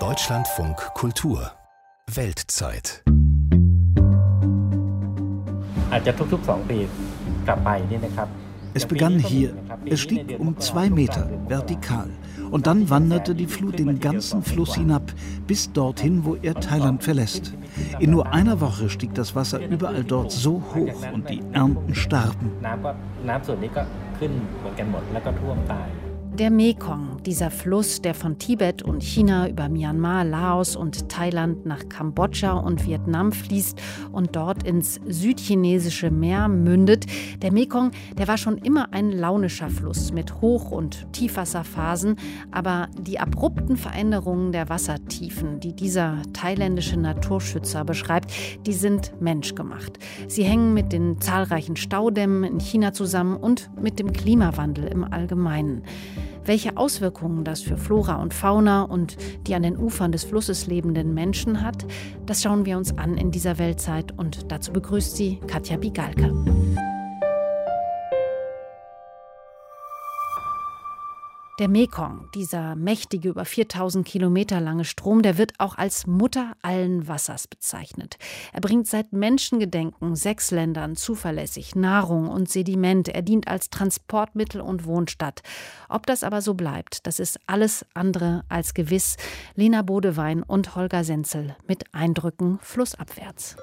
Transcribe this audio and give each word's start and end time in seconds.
Deutschlandfunk 0.00 0.76
Kultur 0.94 1.52
Weltzeit 2.12 3.04
es 8.76 8.86
begann 8.86 9.20
hier. 9.20 9.54
Es 9.86 10.00
stieg 10.00 10.40
um 10.40 10.58
zwei 10.58 10.90
Meter 10.90 11.28
vertikal. 11.46 12.10
Und 12.50 12.66
dann 12.66 12.90
wanderte 12.90 13.34
die 13.36 13.46
Flut 13.46 13.78
den 13.78 14.00
ganzen 14.00 14.42
Fluss 14.42 14.74
hinab, 14.74 15.12
bis 15.46 15.72
dorthin, 15.72 16.24
wo 16.24 16.36
er 16.42 16.54
Thailand 16.56 17.04
verlässt. 17.04 17.54
In 18.00 18.10
nur 18.10 18.32
einer 18.32 18.60
Woche 18.60 18.90
stieg 18.90 19.14
das 19.14 19.36
Wasser 19.36 19.64
überall 19.64 20.02
dort 20.02 20.32
so 20.32 20.62
hoch 20.74 21.12
und 21.12 21.30
die 21.30 21.40
Ernten 21.52 21.94
starben. 21.94 22.50
Der 26.38 26.50
Mekong, 26.50 27.22
dieser 27.24 27.48
Fluss, 27.48 28.02
der 28.02 28.12
von 28.12 28.38
Tibet 28.38 28.82
und 28.82 29.04
China 29.04 29.48
über 29.48 29.68
Myanmar, 29.68 30.24
Laos 30.24 30.74
und 30.74 31.08
Thailand 31.08 31.64
nach 31.64 31.88
Kambodscha 31.88 32.54
und 32.54 32.84
Vietnam 32.84 33.30
fließt 33.30 33.80
und 34.10 34.34
dort 34.34 34.64
ins 34.64 35.00
südchinesische 35.06 36.10
Meer 36.10 36.48
mündet. 36.48 37.06
Der 37.40 37.52
Mekong, 37.52 37.92
der 38.18 38.26
war 38.26 38.36
schon 38.36 38.58
immer 38.58 38.92
ein 38.92 39.12
launischer 39.12 39.70
Fluss 39.70 40.10
mit 40.10 40.40
Hoch- 40.40 40.72
und 40.72 41.06
Tiefwasserphasen, 41.12 42.16
aber 42.50 42.88
die 42.98 43.20
abrupten 43.20 43.76
Veränderungen 43.76 44.50
der 44.50 44.68
Wassertiefen, 44.68 45.60
die 45.60 45.72
dieser 45.72 46.16
thailändische 46.32 46.96
Naturschützer 46.96 47.84
beschreibt, 47.84 48.32
die 48.66 48.72
sind 48.72 49.12
menschgemacht. 49.20 50.00
Sie 50.26 50.42
hängen 50.42 50.74
mit 50.74 50.92
den 50.92 51.20
zahlreichen 51.20 51.76
Staudämmen 51.76 52.42
in 52.42 52.58
China 52.58 52.92
zusammen 52.92 53.36
und 53.36 53.70
mit 53.80 54.00
dem 54.00 54.12
Klimawandel 54.12 54.88
im 54.88 55.04
Allgemeinen. 55.04 55.84
Welche 56.46 56.76
Auswirkungen 56.76 57.44
das 57.44 57.62
für 57.62 57.78
Flora 57.78 58.16
und 58.16 58.34
Fauna 58.34 58.82
und 58.82 59.16
die 59.46 59.54
an 59.54 59.62
den 59.62 59.78
Ufern 59.78 60.12
des 60.12 60.24
Flusses 60.24 60.66
lebenden 60.66 61.14
Menschen 61.14 61.62
hat, 61.62 61.86
das 62.26 62.42
schauen 62.42 62.66
wir 62.66 62.76
uns 62.76 62.96
an 62.98 63.16
in 63.16 63.30
dieser 63.30 63.58
Weltzeit 63.58 64.12
und 64.16 64.52
dazu 64.52 64.72
begrüßt 64.72 65.16
sie 65.16 65.40
Katja 65.46 65.78
Bigalke. 65.78 66.83
Der 71.60 71.68
Mekong, 71.68 72.28
dieser 72.34 72.74
mächtige, 72.74 73.28
über 73.28 73.44
4000 73.44 74.04
Kilometer 74.04 74.60
lange 74.60 74.84
Strom, 74.84 75.22
der 75.22 75.38
wird 75.38 75.52
auch 75.58 75.78
als 75.78 76.04
Mutter 76.04 76.54
allen 76.62 77.06
Wassers 77.06 77.46
bezeichnet. 77.46 78.18
Er 78.52 78.60
bringt 78.60 78.88
seit 78.88 79.12
Menschengedenken 79.12 80.16
sechs 80.16 80.50
Ländern 80.50 80.96
zuverlässig 80.96 81.76
Nahrung 81.76 82.26
und 82.26 82.50
Sediment. 82.50 83.08
Er 83.08 83.22
dient 83.22 83.46
als 83.46 83.70
Transportmittel 83.70 84.60
und 84.60 84.84
Wohnstadt. 84.84 85.42
Ob 85.88 86.06
das 86.06 86.24
aber 86.24 86.42
so 86.42 86.54
bleibt, 86.54 87.06
das 87.06 87.20
ist 87.20 87.38
alles 87.46 87.86
andere 87.94 88.42
als 88.48 88.74
gewiss. 88.74 89.16
Lena 89.54 89.82
Bodewein 89.82 90.42
und 90.42 90.74
Holger 90.74 91.04
Senzel 91.04 91.54
mit 91.68 91.84
Eindrücken 91.94 92.58
flussabwärts. 92.62 93.54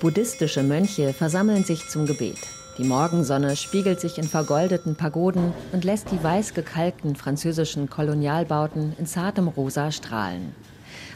Buddhistische 0.00 0.62
Mönche 0.62 1.12
versammeln 1.12 1.64
sich 1.64 1.88
zum 1.88 2.06
Gebet. 2.06 2.38
Die 2.78 2.84
Morgensonne 2.84 3.56
spiegelt 3.56 3.98
sich 3.98 4.16
in 4.16 4.28
vergoldeten 4.28 4.94
Pagoden 4.94 5.52
und 5.72 5.82
lässt 5.82 6.12
die 6.12 6.22
weiß 6.22 6.54
gekalkten 6.54 7.16
französischen 7.16 7.90
Kolonialbauten 7.90 8.94
in 8.96 9.06
zartem 9.06 9.48
Rosa 9.48 9.90
strahlen. 9.90 10.54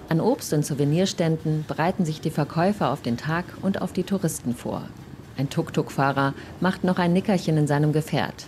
An 0.09 0.21
Obst- 0.21 0.53
und 0.53 0.67
Souvenirständen 0.67 1.65
bereiten 1.69 2.05
sich 2.05 2.21
die 2.21 2.33
Verkäufer 2.33 2.91
auf 2.91 3.03
den 3.03 3.17
Tag 3.17 3.45
und 3.63 3.81
auf 3.81 3.93
die 3.93 4.03
Touristen 4.03 4.53
vor. 4.53 4.83
Ein 5.39 5.49
Tuk-Tuk-Fahrer 5.49 6.35
macht 6.59 6.83
noch 6.83 6.99
ein 6.99 7.13
Nickerchen 7.13 7.57
in 7.57 7.69
seinem 7.69 7.93
Gefährt. 7.93 8.47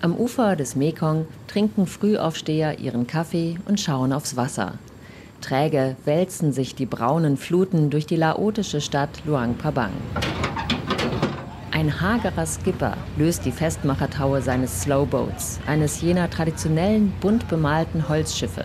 Am 0.00 0.16
Ufer 0.16 0.56
des 0.56 0.74
Mekong 0.74 1.26
trinken 1.48 1.86
Frühaufsteher 1.86 2.78
ihren 2.78 3.06
Kaffee 3.06 3.58
und 3.66 3.78
schauen 3.78 4.14
aufs 4.14 4.36
Wasser. 4.36 4.78
Träge 5.40 5.96
wälzen 6.04 6.52
sich 6.52 6.74
die 6.74 6.86
braunen 6.86 7.36
Fluten 7.36 7.90
durch 7.90 8.06
die 8.06 8.16
laotische 8.16 8.80
Stadt 8.80 9.10
Luang 9.24 9.56
Prabang. 9.56 9.92
Ein 11.72 12.00
hagerer 12.00 12.46
Skipper 12.46 12.96
löst 13.16 13.44
die 13.44 13.52
Festmachertaue 13.52 14.40
seines 14.40 14.82
Slowboats, 14.82 15.60
eines 15.66 16.00
jener 16.00 16.30
traditionellen, 16.30 17.12
bunt 17.20 17.48
bemalten 17.48 18.08
Holzschiffe. 18.08 18.64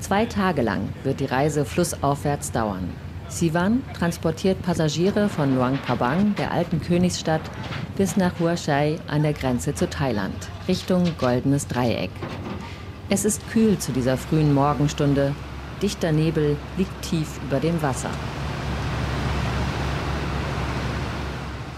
Zwei 0.00 0.26
Tage 0.26 0.62
lang 0.62 0.90
wird 1.04 1.20
die 1.20 1.24
Reise 1.24 1.64
flussaufwärts 1.64 2.52
dauern. 2.52 2.90
Sivan 3.28 3.82
transportiert 3.98 4.62
Passagiere 4.62 5.28
von 5.28 5.54
Luang 5.54 5.78
Prabang, 5.78 6.34
der 6.36 6.52
alten 6.52 6.80
Königsstadt, 6.80 7.42
bis 7.96 8.16
nach 8.16 8.38
Huashai 8.38 8.98
an 9.06 9.22
der 9.22 9.32
Grenze 9.32 9.74
zu 9.74 9.88
Thailand, 9.88 10.48
Richtung 10.66 11.04
Goldenes 11.18 11.66
Dreieck. 11.66 12.10
Es 13.10 13.24
ist 13.24 13.48
kühl 13.50 13.78
zu 13.78 13.92
dieser 13.92 14.16
frühen 14.16 14.52
Morgenstunde 14.52 15.34
Dichter 15.82 16.10
Nebel 16.10 16.56
liegt 16.76 17.02
tief 17.02 17.38
über 17.46 17.60
dem 17.60 17.80
Wasser. 17.82 18.10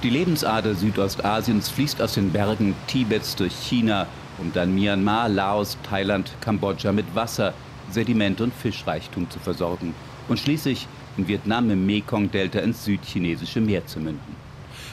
Die 0.02 0.08
Lebensader 0.08 0.74
Südostasiens 0.74 1.68
fließt 1.68 2.00
aus 2.00 2.14
den 2.14 2.30
Bergen 2.30 2.74
Tibets 2.86 3.36
durch 3.36 3.52
China, 3.52 4.06
um 4.38 4.50
dann 4.54 4.74
Myanmar, 4.74 5.28
Laos, 5.28 5.76
Thailand, 5.82 6.32
Kambodscha 6.40 6.92
mit 6.92 7.14
Wasser, 7.14 7.52
Sediment 7.90 8.40
und 8.40 8.54
Fischreichtum 8.54 9.28
zu 9.28 9.38
versorgen 9.38 9.94
und 10.28 10.38
schließlich 10.38 10.86
in 11.18 11.28
Vietnam 11.28 11.68
im 11.68 11.84
Mekong-Delta 11.84 12.60
ins 12.60 12.84
südchinesische 12.84 13.60
Meer 13.60 13.86
zu 13.86 14.00
münden. 14.00 14.36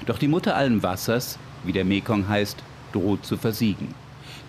Doch 0.06 0.18
die 0.18 0.28
Mutter 0.28 0.57
allen 0.57 0.84
Wassers, 0.84 1.39
wie 1.63 1.72
der 1.72 1.85
Mekong 1.85 2.28
heißt, 2.28 2.57
droht 2.91 3.25
zu 3.25 3.38
versiegen. 3.38 3.95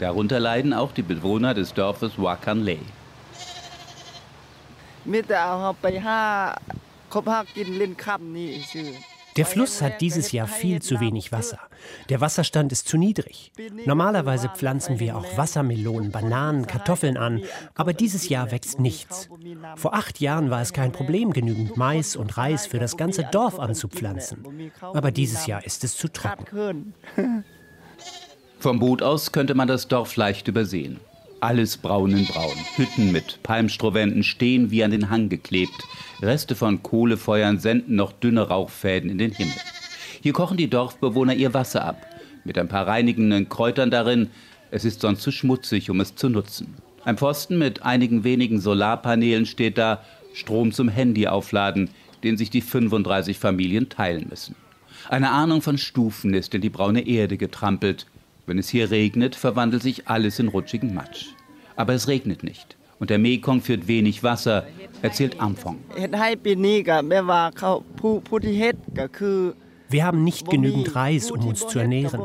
Darunter 0.00 0.40
leiden 0.40 0.72
auch 0.72 0.90
die 0.90 1.02
Bewohner 1.02 1.54
des 1.54 1.74
Dorfes 1.74 2.12
Wakan 2.16 2.64
Der 9.38 9.46
Fluss 9.46 9.80
hat 9.80 10.00
dieses 10.00 10.32
Jahr 10.32 10.46
viel 10.48 10.82
zu 10.82 11.00
wenig 11.00 11.32
Wasser. 11.32 11.60
Der 12.08 12.20
Wasserstand 12.20 12.72
ist 12.72 12.88
zu 12.88 12.98
niedrig. 12.98 13.52
Normalerweise 13.86 14.48
pflanzen 14.48 14.98
wir 15.00 15.16
auch 15.16 15.36
Wassermelonen, 15.36 16.10
Bananen, 16.10 16.66
Kartoffeln 16.66 17.16
an, 17.16 17.42
aber 17.74 17.94
dieses 17.94 18.28
Jahr 18.28 18.50
wächst 18.50 18.80
nichts. 18.80 19.30
Vor 19.76 19.94
acht 19.94 20.20
Jahren 20.20 20.50
war 20.50 20.60
es 20.60 20.72
kein 20.74 20.92
Problem, 20.92 21.32
genügend 21.32 21.76
Mais 21.76 22.14
und 22.14 22.36
Reis 22.36 22.66
für 22.66 22.78
das 22.78 22.96
ganze 22.96 23.24
Dorf 23.24 23.58
anzupflanzen. 23.58 24.72
Aber 24.82 25.10
dieses 25.10 25.46
Jahr 25.46 25.64
ist 25.64 25.84
es 25.84 25.96
zu 25.96 26.08
trocken. 26.08 26.92
Vom 28.58 28.80
Boot 28.80 29.02
aus 29.02 29.32
könnte 29.32 29.54
man 29.54 29.68
das 29.68 29.88
Dorf 29.88 30.16
leicht 30.16 30.48
übersehen. 30.48 31.00
Alles 31.40 31.76
braun 31.76 32.10
in 32.10 32.26
braun. 32.26 32.56
Hütten 32.76 33.12
mit 33.12 33.42
Palmstrohwänden 33.44 34.24
stehen 34.24 34.72
wie 34.72 34.82
an 34.82 34.90
den 34.90 35.08
Hang 35.08 35.28
geklebt. 35.28 35.84
Reste 36.20 36.56
von 36.56 36.82
Kohlefeuern 36.82 37.58
senden 37.60 37.94
noch 37.94 38.12
dünne 38.12 38.48
Rauchfäden 38.48 39.08
in 39.08 39.18
den 39.18 39.30
Himmel. 39.30 39.54
Hier 40.20 40.32
kochen 40.32 40.56
die 40.56 40.68
Dorfbewohner 40.68 41.34
ihr 41.34 41.54
Wasser 41.54 41.84
ab. 41.84 42.06
Mit 42.44 42.58
ein 42.58 42.66
paar 42.66 42.88
reinigenden 42.88 43.48
Kräutern 43.48 43.90
darin. 43.90 44.30
Es 44.72 44.84
ist 44.84 45.00
sonst 45.00 45.22
zu 45.22 45.30
schmutzig, 45.30 45.90
um 45.90 46.00
es 46.00 46.16
zu 46.16 46.28
nutzen. 46.28 46.74
Ein 47.04 47.16
Pfosten 47.16 47.56
mit 47.56 47.82
einigen 47.82 48.24
wenigen 48.24 48.60
Solarpanelen 48.60 49.46
steht 49.46 49.78
da. 49.78 50.02
Strom 50.34 50.72
zum 50.72 50.88
Handy 50.88 51.28
aufladen, 51.28 51.90
den 52.24 52.36
sich 52.36 52.50
die 52.50 52.60
35 52.62 53.38
Familien 53.38 53.88
teilen 53.88 54.26
müssen. 54.28 54.56
Eine 55.08 55.30
Ahnung 55.30 55.62
von 55.62 55.78
Stufen 55.78 56.34
ist 56.34 56.54
in 56.54 56.60
die 56.60 56.70
braune 56.70 57.06
Erde 57.06 57.36
getrampelt. 57.36 58.06
Wenn 58.48 58.56
es 58.56 58.70
hier 58.70 58.90
regnet, 58.90 59.36
verwandelt 59.36 59.82
sich 59.82 60.08
alles 60.08 60.38
in 60.38 60.48
rutschigen 60.48 60.94
Matsch. 60.94 61.26
Aber 61.76 61.92
es 61.92 62.08
regnet 62.08 62.42
nicht. 62.42 62.78
Und 62.98 63.10
der 63.10 63.18
Mekong 63.18 63.60
führt 63.60 63.88
wenig 63.88 64.22
Wasser, 64.22 64.66
erzählt 65.02 65.38
Amphong. 65.38 65.76
Wir 69.90 70.04
haben 70.04 70.24
nicht 70.24 70.48
genügend 70.48 70.94
Reis, 70.94 71.30
um 71.30 71.46
uns 71.46 71.66
zu 71.66 71.78
ernähren. 71.78 72.22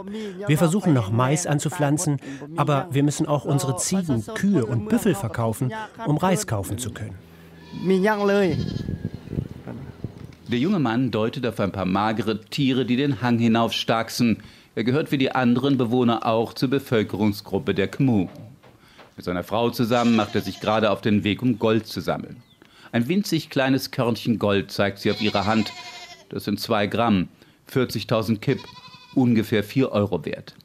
Wir 0.48 0.58
versuchen 0.58 0.94
noch 0.94 1.12
Mais 1.12 1.46
anzupflanzen, 1.46 2.18
aber 2.56 2.88
wir 2.90 3.04
müssen 3.04 3.26
auch 3.26 3.44
unsere 3.44 3.76
Ziegen, 3.76 4.24
Kühe 4.34 4.66
und 4.66 4.88
Büffel 4.88 5.16
verkaufen, 5.16 5.74
um 6.06 6.16
Reis 6.16 6.48
kaufen 6.48 6.78
zu 6.78 6.92
können. 6.92 7.16
Der 10.50 10.60
junge 10.60 10.80
Mann 10.80 11.12
deutet 11.12 11.46
auf 11.46 11.60
ein 11.60 11.74
paar 11.74 11.86
magere 11.86 12.40
Tiere, 12.46 12.86
die 12.86 12.96
den 12.96 13.22
Hang 13.22 13.40
hinaufstarksen. 13.40 14.38
Er 14.76 14.84
gehört 14.84 15.12
wie 15.12 15.20
die 15.20 15.32
anderen 15.32 15.78
Bewohner 15.78 16.26
auch 16.26 16.54
zur 16.54 16.70
Bevölkerungsgruppe 16.70 17.76
der 17.76 17.90
Khmu. 17.90 18.28
Mit 19.16 19.24
seiner 19.24 19.44
Frau 19.44 19.70
zusammen 19.70 20.16
macht 20.16 20.34
er 20.34 20.42
sich 20.42 20.60
gerade 20.60 20.90
auf 20.90 21.02
den 21.02 21.24
Weg, 21.24 21.44
um 21.44 21.60
Gold 21.60 21.86
zu 21.86 22.02
sammeln. 22.02 22.42
Ein 22.92 23.08
winzig 23.08 23.52
kleines 23.52 23.92
Körnchen 23.92 24.40
Gold 24.40 24.72
zeigt 24.72 24.98
sie 24.98 25.12
auf 25.12 25.22
ihrer 25.22 25.46
Hand. 25.46 25.72
Das 26.30 26.46
sind 26.46 26.60
zwei 26.60 26.88
Gramm, 26.88 27.28
40.000 27.72 28.40
Kipp, 28.40 28.62
ungefähr 29.14 29.64
vier 29.64 29.92
Euro 29.92 30.26
wert. 30.26 30.56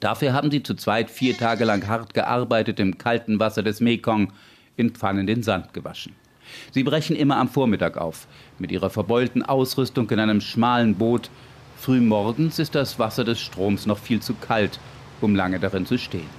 Dafür 0.00 0.32
haben 0.32 0.50
sie 0.50 0.64
zu 0.64 0.74
zweit 0.74 1.08
vier 1.08 1.36
Tage 1.36 1.64
lang 1.64 1.86
hart 1.86 2.14
gearbeitet 2.14 2.80
im 2.80 2.98
kalten 2.98 3.38
Wasser 3.38 3.62
des 3.62 3.80
Mekong, 3.80 4.32
in 4.76 4.90
Pfannen 4.90 5.28
den 5.28 5.44
Sand 5.44 5.72
gewaschen. 5.72 6.16
Sie 6.72 6.82
brechen 6.82 7.14
immer 7.14 7.36
am 7.36 7.48
Vormittag 7.48 7.96
auf, 7.96 8.26
mit 8.58 8.72
ihrer 8.72 8.90
verbeulten 8.90 9.44
Ausrüstung 9.44 10.10
in 10.10 10.18
einem 10.18 10.40
schmalen 10.40 10.96
Boot, 10.96 11.30
Frühmorgens 11.82 12.60
ist 12.60 12.76
das 12.76 13.00
Wasser 13.00 13.24
des 13.24 13.40
Stroms 13.40 13.86
noch 13.86 13.98
viel 13.98 14.20
zu 14.20 14.34
kalt, 14.34 14.78
um 15.20 15.34
lange 15.34 15.58
darin 15.58 15.84
zu 15.84 15.98
stehen. 15.98 16.30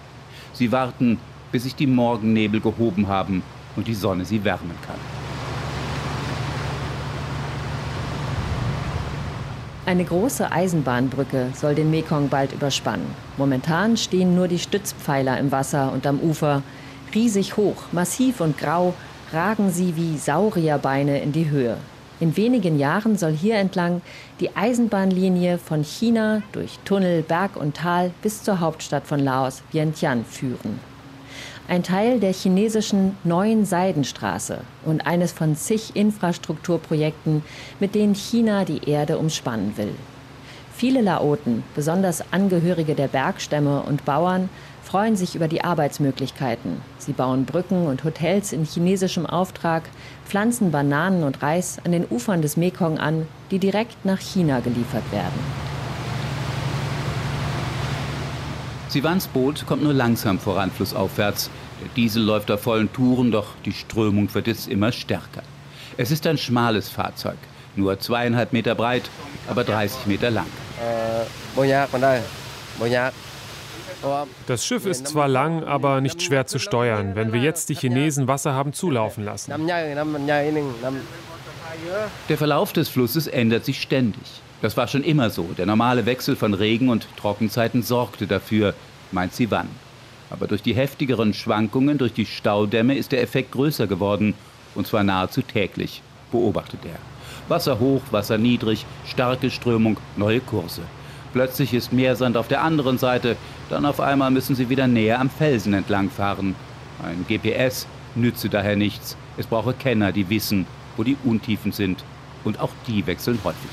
Sie 0.53 0.71
warten, 0.71 1.19
bis 1.51 1.63
sich 1.63 1.75
die 1.75 1.85
Morgennebel 1.85 2.61
gehoben 2.61 3.09
haben 3.09 3.43
und 3.75 3.87
die 3.87 3.93
Sonne 3.93 4.23
sie 4.23 4.45
wärmen 4.45 4.77
kann. 4.87 4.95
Eine 9.85 10.05
große 10.05 10.49
Eisenbahnbrücke 10.49 11.49
soll 11.53 11.75
den 11.75 11.91
Mekong 11.91 12.29
bald 12.29 12.53
überspannen. 12.53 13.07
Momentan 13.35 13.97
stehen 13.97 14.35
nur 14.35 14.47
die 14.47 14.59
Stützpfeiler 14.59 15.37
im 15.39 15.51
Wasser 15.51 15.91
und 15.91 16.07
am 16.07 16.21
Ufer. 16.21 16.63
Riesig 17.13 17.57
hoch, 17.57 17.83
massiv 17.91 18.39
und 18.39 18.57
grau 18.57 18.93
ragen 19.33 19.71
sie 19.71 19.97
wie 19.97 20.17
Saurierbeine 20.17 21.21
in 21.21 21.33
die 21.33 21.49
Höhe. 21.49 21.75
In 22.23 22.37
wenigen 22.37 22.79
Jahren 22.79 23.17
soll 23.17 23.33
hier 23.33 23.55
entlang 23.55 24.01
die 24.39 24.55
Eisenbahnlinie 24.55 25.57
von 25.57 25.83
China 25.83 26.41
durch 26.53 26.79
Tunnel, 26.85 27.21
Berg 27.21 27.57
und 27.57 27.75
Tal 27.75 28.11
bis 28.21 28.43
zur 28.43 28.61
Hauptstadt 28.61 29.05
von 29.05 29.19
Laos, 29.19 29.61
Vientiane, 29.73 30.23
führen 30.23 30.79
ein 31.67 31.83
Teil 31.83 32.21
der 32.21 32.31
chinesischen 32.31 33.17
Neuen 33.25 33.65
Seidenstraße 33.65 34.61
und 34.85 35.05
eines 35.05 35.33
von 35.33 35.57
zig 35.57 35.97
Infrastrukturprojekten, 35.97 37.43
mit 37.81 37.93
denen 37.93 38.15
China 38.15 38.63
die 38.63 38.89
Erde 38.89 39.17
umspannen 39.17 39.75
will. 39.75 39.93
Viele 40.73 41.01
Laoten, 41.01 41.63
besonders 41.75 42.23
Angehörige 42.31 42.95
der 42.95 43.09
Bergstämme 43.09 43.81
und 43.81 44.05
Bauern, 44.05 44.49
freuen 44.93 45.15
sich 45.15 45.33
über 45.33 45.47
die 45.47 45.63
Arbeitsmöglichkeiten. 45.63 46.79
Sie 46.99 47.13
bauen 47.13 47.45
Brücken 47.45 47.87
und 47.87 48.03
Hotels 48.03 48.53
in 48.53 48.63
chinesischem 48.63 49.25
Auftrag, 49.25 49.81
pflanzen 50.23 50.69
Bananen 50.69 51.23
und 51.23 51.41
Reis 51.41 51.79
an 51.83 51.91
den 51.91 52.05
Ufern 52.07 52.43
des 52.43 52.57
Mekong 52.57 52.99
an, 52.99 53.25
die 53.49 53.57
direkt 53.57 54.05
nach 54.05 54.19
China 54.19 54.59
geliefert 54.59 55.11
werden. 55.11 55.33
Sivans 58.87 59.25
Boot 59.25 59.65
kommt 59.65 59.81
nur 59.81 59.93
langsam 59.93 60.37
voran 60.37 60.69
flussaufwärts. 60.69 61.49
Der 61.81 61.89
Diesel 61.95 62.21
läuft 62.21 62.51
auf 62.51 62.61
vollen 62.61 62.93
Touren, 62.93 63.31
doch 63.31 63.47
die 63.65 63.73
Strömung 63.73 64.31
wird 64.35 64.45
jetzt 64.45 64.67
immer 64.67 64.91
stärker. 64.91 65.41
Es 65.97 66.11
ist 66.11 66.27
ein 66.27 66.37
schmales 66.37 66.89
Fahrzeug, 66.89 67.39
nur 67.75 67.99
zweieinhalb 67.99 68.53
Meter 68.53 68.75
breit, 68.75 69.09
aber 69.49 69.63
30 69.63 70.05
Meter 70.05 70.29
lang. 70.29 70.45
Das 74.47 74.65
Schiff 74.65 74.85
ist 74.85 75.07
zwar 75.07 75.27
lang, 75.27 75.63
aber 75.63 76.01
nicht 76.01 76.21
schwer 76.21 76.45
zu 76.45 76.59
steuern, 76.59 77.15
wenn 77.15 77.33
wir 77.33 77.41
jetzt 77.41 77.69
die 77.69 77.75
Chinesen 77.75 78.27
Wasser 78.27 78.53
haben 78.53 78.73
zulaufen 78.73 79.23
lassen. 79.23 79.53
Der 82.29 82.37
Verlauf 82.37 82.73
des 82.73 82.89
Flusses 82.89 83.27
ändert 83.27 83.65
sich 83.65 83.81
ständig. 83.81 84.23
Das 84.61 84.77
war 84.77 84.87
schon 84.87 85.03
immer 85.03 85.29
so. 85.29 85.43
Der 85.57 85.65
normale 85.65 86.05
Wechsel 86.05 86.35
von 86.35 86.53
Regen- 86.53 86.89
und 86.89 87.07
Trockenzeiten 87.17 87.83
sorgte 87.83 88.27
dafür, 88.27 88.73
meint 89.11 89.33
Sivan. 89.33 89.67
Aber 90.29 90.47
durch 90.47 90.61
die 90.61 90.73
heftigeren 90.73 91.33
Schwankungen 91.33 91.97
durch 91.97 92.13
die 92.13 92.25
Staudämme 92.25 92.95
ist 92.95 93.11
der 93.11 93.21
Effekt 93.21 93.51
größer 93.51 93.87
geworden, 93.87 94.33
und 94.73 94.87
zwar 94.87 95.03
nahezu 95.03 95.41
täglich, 95.41 96.01
beobachtet 96.31 96.79
er. 96.85 96.97
Wasser 97.49 97.79
hoch, 97.79 98.01
Wasser 98.11 98.37
niedrig, 98.37 98.85
starke 99.05 99.51
Strömung, 99.51 99.97
neue 100.15 100.39
Kurse. 100.39 100.81
Plötzlich 101.33 101.73
ist 101.73 101.91
Meersand 101.91 102.37
auf 102.37 102.47
der 102.47 102.61
anderen 102.61 102.97
Seite, 102.99 103.35
dann 103.69 103.85
auf 103.85 103.99
einmal 103.99 104.29
müssen 104.29 104.55
sie 104.55 104.69
wieder 104.69 104.87
näher 104.87 105.19
am 105.19 105.29
Felsen 105.29 105.73
entlangfahren. 105.73 106.55
Ein 107.03 107.25
GPS 107.27 107.87
nütze 108.15 108.49
daher 108.49 108.75
nichts. 108.75 109.17
Es 109.37 109.47
brauche 109.47 109.73
Kenner, 109.73 110.11
die 110.11 110.29
wissen, 110.29 110.67
wo 110.95 111.03
die 111.03 111.17
Untiefen 111.23 111.71
sind. 111.71 112.03
Und 112.43 112.59
auch 112.59 112.69
die 112.87 113.05
wechseln 113.07 113.39
häufig. 113.43 113.71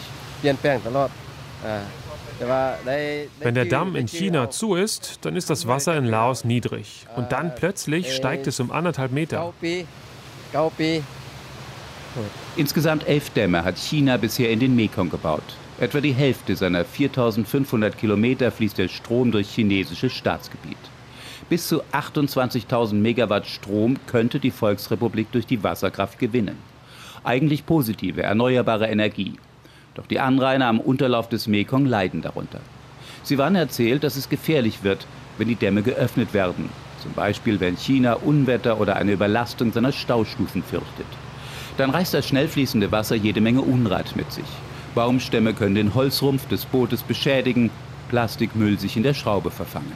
Wenn 3.41 3.55
der 3.55 3.65
Damm 3.67 3.95
in 3.97 4.09
China 4.09 4.49
zu 4.49 4.75
ist, 4.75 5.19
dann 5.23 5.37
ist 5.37 5.51
das 5.51 5.67
Wasser 5.67 5.97
in 5.97 6.07
Laos 6.07 6.45
niedrig. 6.45 7.07
Und 7.17 7.33
dann 7.33 7.55
plötzlich 7.55 8.15
steigt 8.15 8.47
es 8.47 8.59
um 8.61 8.71
anderthalb 8.71 9.13
Meter. 9.13 9.53
Insgesamt 12.57 13.07
elf 13.07 13.31
Dämme 13.31 13.65
hat 13.65 13.77
China 13.77 14.17
bisher 14.17 14.51
in 14.51 14.61
den 14.61 14.75
Mekong 14.75 15.11
gebaut. 15.11 15.43
Etwa 15.81 16.03
die 16.03 16.13
Hälfte 16.13 16.57
seiner 16.57 16.85
4500 16.85 17.97
Kilometer 17.97 18.51
fließt 18.51 18.77
der 18.77 18.89
Strom 18.89 19.33
durch 19.33 19.49
chinesisches 19.49 20.13
Staatsgebiet. 20.13 20.77
Bis 21.49 21.69
zu 21.69 21.83
28.000 21.93 22.97
Megawatt 22.97 23.47
Strom 23.47 23.97
könnte 24.07 24.41
die 24.41 24.51
Volksrepublik 24.51 25.33
durch 25.33 25.47
die 25.47 25.63
Wasserkraft 25.65 26.19
gewinnen. 26.19 26.59
Eigentlich 27.25 27.65
positive, 27.65 28.23
erneuerbare 28.23 28.89
Energie. 28.89 29.39
Doch 29.95 30.07
die 30.07 30.21
Anrainer 30.21 30.67
am 30.67 30.81
Unterlauf 30.81 31.31
des 31.31 31.47
Mekong 31.47 31.87
leiden 31.87 32.21
darunter. 32.21 32.61
Sivan 33.23 33.55
erzählt, 33.55 34.05
dass 34.05 34.17
es 34.17 34.29
gefährlich 34.29 34.85
wird, 34.85 35.07
wenn 35.39 35.49
die 35.49 35.55
Dämme 35.55 35.81
geöffnet 35.81 36.35
werden. 36.35 36.69
Zum 37.03 37.13
Beispiel, 37.15 37.59
wenn 37.59 37.79
China 37.79 38.15
Unwetter 38.17 38.79
oder 38.79 38.97
eine 38.97 39.13
Überlastung 39.13 39.73
seiner 39.73 39.93
Staustufen 39.93 40.63
fürchtet. 40.63 41.07
Dann 41.79 41.89
reißt 41.89 42.13
das 42.13 42.29
schnell 42.29 42.49
fließende 42.49 42.93
Wasser 42.93 43.17
jede 43.17 43.41
Menge 43.41 43.63
Unrat 43.63 44.15
mit 44.15 44.31
sich. 44.31 44.45
Baumstämme 44.95 45.55
können 45.55 45.75
den 45.75 45.95
Holzrumpf 45.95 46.49
des 46.49 46.65
Bootes 46.65 47.03
beschädigen, 47.03 47.71
Plastikmüll 48.09 48.79
sich 48.79 48.97
in 48.97 49.03
der 49.03 49.15
Schraube 49.15 49.51
verfangen. 49.51 49.93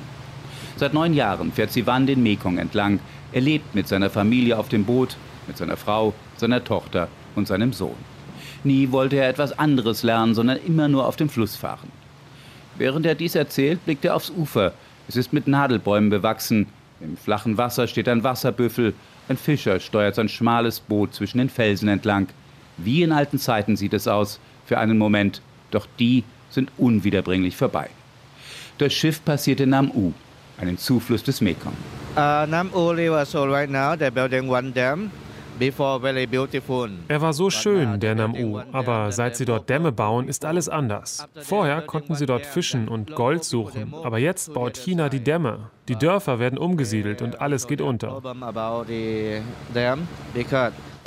Seit 0.76 0.94
neun 0.94 1.14
Jahren 1.14 1.52
fährt 1.52 1.72
Sivan 1.72 2.06
den 2.06 2.22
Mekong 2.22 2.58
entlang. 2.58 3.00
Er 3.32 3.40
lebt 3.40 3.74
mit 3.74 3.88
seiner 3.88 4.10
Familie 4.10 4.58
auf 4.58 4.68
dem 4.68 4.84
Boot, 4.84 5.16
mit 5.46 5.56
seiner 5.56 5.76
Frau, 5.76 6.14
seiner 6.36 6.62
Tochter 6.62 7.08
und 7.34 7.48
seinem 7.48 7.72
Sohn. 7.72 7.96
Nie 8.62 8.90
wollte 8.92 9.16
er 9.16 9.28
etwas 9.28 9.58
anderes 9.58 10.02
lernen, 10.02 10.34
sondern 10.34 10.58
immer 10.64 10.88
nur 10.88 11.06
auf 11.06 11.16
dem 11.16 11.28
Fluss 11.28 11.56
fahren. 11.56 11.90
Während 12.76 13.06
er 13.06 13.14
dies 13.14 13.34
erzählt, 13.34 13.84
blickt 13.84 14.04
er 14.04 14.16
aufs 14.16 14.30
Ufer. 14.30 14.72
Es 15.06 15.16
ist 15.16 15.32
mit 15.32 15.46
Nadelbäumen 15.46 16.10
bewachsen. 16.10 16.66
Im 17.00 17.16
flachen 17.16 17.58
Wasser 17.58 17.86
steht 17.86 18.08
ein 18.08 18.24
Wasserbüffel. 18.24 18.94
Ein 19.28 19.36
Fischer 19.36 19.80
steuert 19.80 20.14
sein 20.14 20.28
schmales 20.28 20.80
Boot 20.80 21.14
zwischen 21.14 21.38
den 21.38 21.50
Felsen 21.50 21.88
entlang. 21.88 22.28
Wie 22.76 23.02
in 23.02 23.12
alten 23.12 23.38
Zeiten 23.38 23.76
sieht 23.76 23.94
es 23.94 24.08
aus, 24.08 24.40
für 24.66 24.78
einen 24.78 24.98
Moment, 24.98 25.42
doch 25.70 25.86
die 25.98 26.24
sind 26.50 26.70
unwiederbringlich 26.78 27.56
vorbei. 27.56 27.88
Das 28.78 28.92
Schiff 28.92 29.24
passiert 29.24 29.60
in 29.60 29.70
Nam 29.70 29.90
U, 29.90 30.12
einen 30.58 30.78
Zufluss 30.78 31.22
des 31.22 31.40
Mekong. 31.40 31.74
Uh, 32.16 32.46
Nam 32.46 32.70
U 32.74 32.90
River, 32.90 33.24
so 33.24 33.44
right 33.44 33.70
now 33.70 33.94
they're 33.94 34.10
building 34.10 34.48
one 34.48 34.72
dam 34.72 35.10
er 35.60 37.20
war 37.20 37.32
so 37.32 37.50
schön, 37.50 38.00
der 38.00 38.14
Nam-U, 38.16 38.60
aber 38.72 39.12
seit 39.12 39.36
sie 39.36 39.44
dort 39.44 39.70
Dämme 39.70 39.92
bauen, 39.92 40.26
ist 40.26 40.44
alles 40.44 40.68
anders. 40.68 41.28
Vorher 41.42 41.82
konnten 41.82 42.16
sie 42.16 42.26
dort 42.26 42.44
fischen 42.44 42.88
und 42.88 43.14
Gold 43.14 43.44
suchen, 43.44 43.94
aber 44.02 44.18
jetzt 44.18 44.52
baut 44.52 44.76
China 44.76 45.08
die 45.08 45.22
Dämme. 45.22 45.70
Die 45.88 45.96
Dörfer 45.96 46.40
werden 46.40 46.58
umgesiedelt 46.58 47.22
und 47.22 47.40
alles 47.40 47.68
geht 47.68 47.80
unter. 47.80 48.20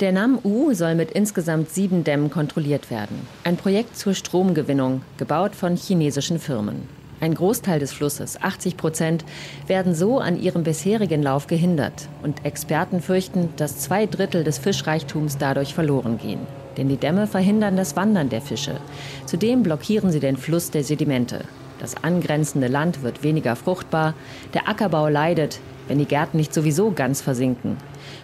Der 0.00 0.12
Nam-U 0.12 0.72
soll 0.74 0.94
mit 0.94 1.10
insgesamt 1.10 1.70
sieben 1.70 2.04
Dämmen 2.04 2.30
kontrolliert 2.30 2.88
werden. 2.88 3.26
Ein 3.42 3.56
Projekt 3.56 3.96
zur 3.96 4.14
Stromgewinnung, 4.14 5.02
gebaut 5.16 5.56
von 5.56 5.74
chinesischen 5.74 6.38
Firmen. 6.38 6.88
Ein 7.20 7.34
Großteil 7.34 7.80
des 7.80 7.90
Flusses, 7.90 8.40
80 8.40 8.76
Prozent, 8.76 9.24
werden 9.66 9.96
so 9.96 10.20
an 10.20 10.40
ihrem 10.40 10.62
bisherigen 10.62 11.20
Lauf 11.20 11.48
gehindert. 11.48 12.08
Und 12.22 12.44
Experten 12.44 13.00
fürchten, 13.00 13.48
dass 13.56 13.80
zwei 13.80 14.06
Drittel 14.06 14.44
des 14.44 14.58
Fischreichtums 14.58 15.36
dadurch 15.36 15.74
verloren 15.74 16.18
gehen. 16.18 16.46
Denn 16.76 16.88
die 16.88 16.96
Dämme 16.96 17.26
verhindern 17.26 17.76
das 17.76 17.96
Wandern 17.96 18.28
der 18.28 18.40
Fische. 18.40 18.80
Zudem 19.26 19.64
blockieren 19.64 20.12
sie 20.12 20.20
den 20.20 20.36
Fluss 20.36 20.70
der 20.70 20.84
Sedimente. 20.84 21.40
Das 21.80 22.04
angrenzende 22.04 22.68
Land 22.68 23.02
wird 23.02 23.24
weniger 23.24 23.56
fruchtbar, 23.56 24.14
der 24.54 24.68
Ackerbau 24.68 25.08
leidet, 25.08 25.58
wenn 25.88 25.98
die 25.98 26.06
Gärten 26.06 26.36
nicht 26.36 26.54
sowieso 26.54 26.92
ganz 26.92 27.20
versinken. 27.20 27.78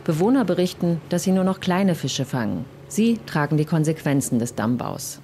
Bewohner 0.04 0.44
berichten, 0.44 1.00
dass 1.08 1.22
sie 1.22 1.32
nur 1.32 1.44
noch 1.44 1.60
kleine 1.60 1.94
Fische 1.94 2.26
fangen. 2.26 2.66
Sie 2.88 3.18
tragen 3.24 3.56
die 3.56 3.64
Konsequenzen 3.64 4.38
des 4.38 4.54
Dammbaus. 4.54 5.20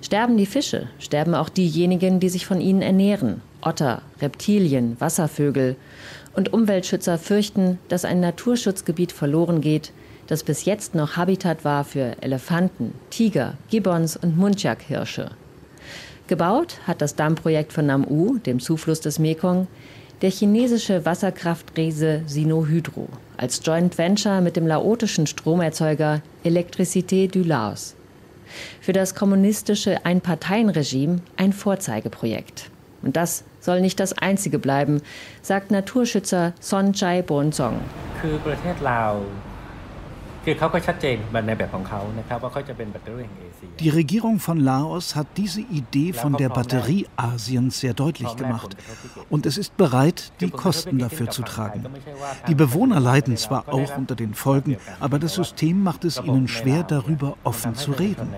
Sterben 0.00 0.38
die 0.38 0.46
Fische, 0.46 0.88
sterben 0.98 1.34
auch 1.34 1.50
diejenigen, 1.50 2.18
die 2.18 2.30
sich 2.30 2.46
von 2.46 2.62
ihnen 2.62 2.80
ernähren. 2.80 3.42
Otter, 3.60 4.00
Reptilien, 4.22 4.96
Wasservögel. 4.98 5.76
Und 6.34 6.54
Umweltschützer 6.54 7.18
fürchten, 7.18 7.78
dass 7.88 8.06
ein 8.06 8.20
Naturschutzgebiet 8.20 9.12
verloren 9.12 9.60
geht, 9.60 9.92
das 10.26 10.42
bis 10.42 10.64
jetzt 10.64 10.94
noch 10.94 11.16
Habitat 11.16 11.64
war 11.64 11.84
für 11.84 12.16
Elefanten, 12.22 12.94
Tiger, 13.10 13.54
Gibbons 13.68 14.16
und 14.16 14.38
Muntjak-Hirsche. 14.38 15.32
Gebaut 16.28 16.78
hat 16.86 17.02
das 17.02 17.14
Dammprojekt 17.14 17.72
von 17.74 17.86
Nam-U, 17.86 18.38
dem 18.38 18.60
Zufluss 18.60 19.00
des 19.00 19.18
Mekong, 19.18 19.66
der 20.22 20.30
chinesische 20.30 21.04
Wasserkraftriese 21.04 22.22
Sinohydro 22.26 23.08
als 23.38 23.60
Joint 23.64 23.96
Venture 23.96 24.42
mit 24.42 24.56
dem 24.56 24.66
laotischen 24.66 25.26
Stromerzeuger 25.26 26.20
Electricité 26.44 27.30
du 27.30 27.42
Laos. 27.42 27.94
Für 28.80 28.92
das 28.92 29.14
kommunistische 29.14 30.04
Einparteienregime 30.04 31.20
ein 31.36 31.52
Vorzeigeprojekt. 31.52 32.70
Und 33.02 33.16
das 33.16 33.44
soll 33.60 33.80
nicht 33.80 34.00
das 34.00 34.12
einzige 34.18 34.58
bleiben, 34.58 35.00
sagt 35.40 35.70
Naturschützer 35.70 36.52
Sonchai 36.60 37.22
Bonzong. 37.22 37.80
Die 43.80 43.88
Regierung 43.90 44.38
von 44.38 44.60
Laos 44.60 45.14
hat 45.14 45.26
diese 45.36 45.60
Idee 45.60 46.12
von 46.12 46.34
der 46.34 46.48
Batterie 46.48 47.06
Asiens 47.16 47.80
sehr 47.80 47.92
deutlich 47.92 48.34
gemacht 48.36 48.76
und 49.28 49.44
es 49.44 49.58
ist 49.58 49.76
bereit, 49.76 50.32
die 50.40 50.50
Kosten 50.50 50.98
dafür 50.98 51.28
zu 51.28 51.42
tragen. 51.42 51.84
Die 52.48 52.54
Bewohner 52.54 52.98
leiden 52.98 53.36
zwar 53.36 53.68
auch 53.68 53.96
unter 53.96 54.14
den 54.14 54.34
Folgen, 54.34 54.76
aber 55.00 55.18
das 55.18 55.34
System 55.34 55.82
macht 55.82 56.04
es 56.04 56.18
ihnen 56.22 56.48
schwer, 56.48 56.82
darüber 56.82 57.36
offen 57.44 57.74
zu 57.74 57.92
reden. 57.92 58.28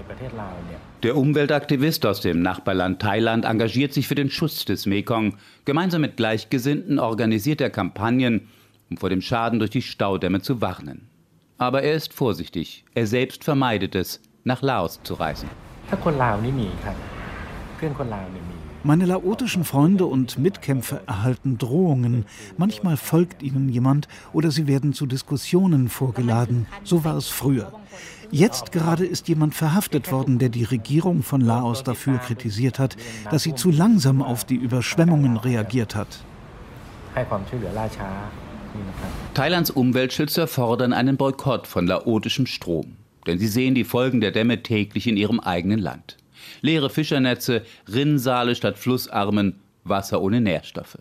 Der 1.05 1.17
Umweltaktivist 1.17 2.05
aus 2.07 2.21
dem 2.21 2.43
Nachbarland 2.43 3.01
Thailand 3.01 3.45
engagiert 3.45 3.93
sich 3.93 4.09
für 4.09 4.15
den 4.15 4.31
Schutz 4.31 4.65
des 4.65 4.85
Mekong. 4.85 5.37
Gemeinsam 5.65 6.01
mit 6.01 6.17
Gleichgesinnten 6.17 6.99
organisiert 6.99 7.61
er 7.61 7.71
Kampagnen, 7.71 8.49
um 8.91 8.97
vor 8.97 9.11
dem 9.11 9.23
Schaden 9.23 9.61
durch 9.61 9.71
die 9.71 9.83
Staudämme 9.83 10.43
zu 10.43 10.61
warnen. 10.61 11.10
Aber 11.61 11.83
er 11.83 11.93
ist 11.93 12.15
vorsichtig. 12.15 12.87
Er 12.95 13.07
selbst 13.07 13.45
vermeidet 13.45 13.95
es, 13.95 14.23
nach 14.45 14.63
Laos 14.63 14.99
zu 15.03 15.13
reisen. 15.13 15.51
Meine 18.83 19.05
laotischen 19.05 19.65
Freunde 19.65 20.07
und 20.07 20.39
Mitkämpfer 20.39 21.03
erhalten 21.07 21.59
Drohungen. 21.59 22.25
Manchmal 22.57 22.97
folgt 22.97 23.43
ihnen 23.43 23.69
jemand 23.69 24.09
oder 24.33 24.51
sie 24.51 24.67
werden 24.67 24.95
zu 24.95 25.05
Diskussionen 25.05 25.91
vorgeladen. 25.91 26.67
So 26.83 27.05
war 27.05 27.19
es 27.19 27.29
früher. 27.29 27.71
Jetzt 28.31 28.73
gerade 28.73 29.05
ist 29.05 29.29
jemand 29.29 29.55
verhaftet 29.55 30.11
worden, 30.11 30.39
der 30.39 30.49
die 30.49 30.65
Regierung 30.65 31.23
von 31.23 31.43
Laos 31.43 31.85
dafür 31.85 32.17
kritisiert 32.17 32.79
hat, 32.79 32.97
dass 33.31 33.43
sie 33.43 33.55
zu 33.55 33.71
langsam 33.71 34.23
auf 34.23 34.45
die 34.45 34.57
Überschwemmungen 34.57 35.37
reagiert 35.37 35.95
hat. 35.95 36.25
Thailands 39.35 39.71
Umweltschützer 39.71 40.47
fordern 40.47 40.93
einen 40.93 41.17
Boykott 41.17 41.67
von 41.67 41.87
laotischem 41.87 42.47
Strom. 42.47 42.97
Denn 43.27 43.39
sie 43.39 43.49
sehen 43.49 43.75
die 43.75 43.85
Folgen 43.85 44.21
der 44.21 44.33
Dämme 44.33 44.63
täglich 44.63 45.07
in 45.07 45.17
ihrem 45.17 45.41
eigenen 45.41 45.79
Land. 45.79 46.17
Leere 46.63 46.91
Fischernetze, 46.91 47.63
Rinnsale 47.93 48.55
statt 48.55 48.79
Flussarmen, 48.79 49.61
Wasser 49.85 50.21
ohne 50.21 50.41
Nährstoffe. 50.41 50.99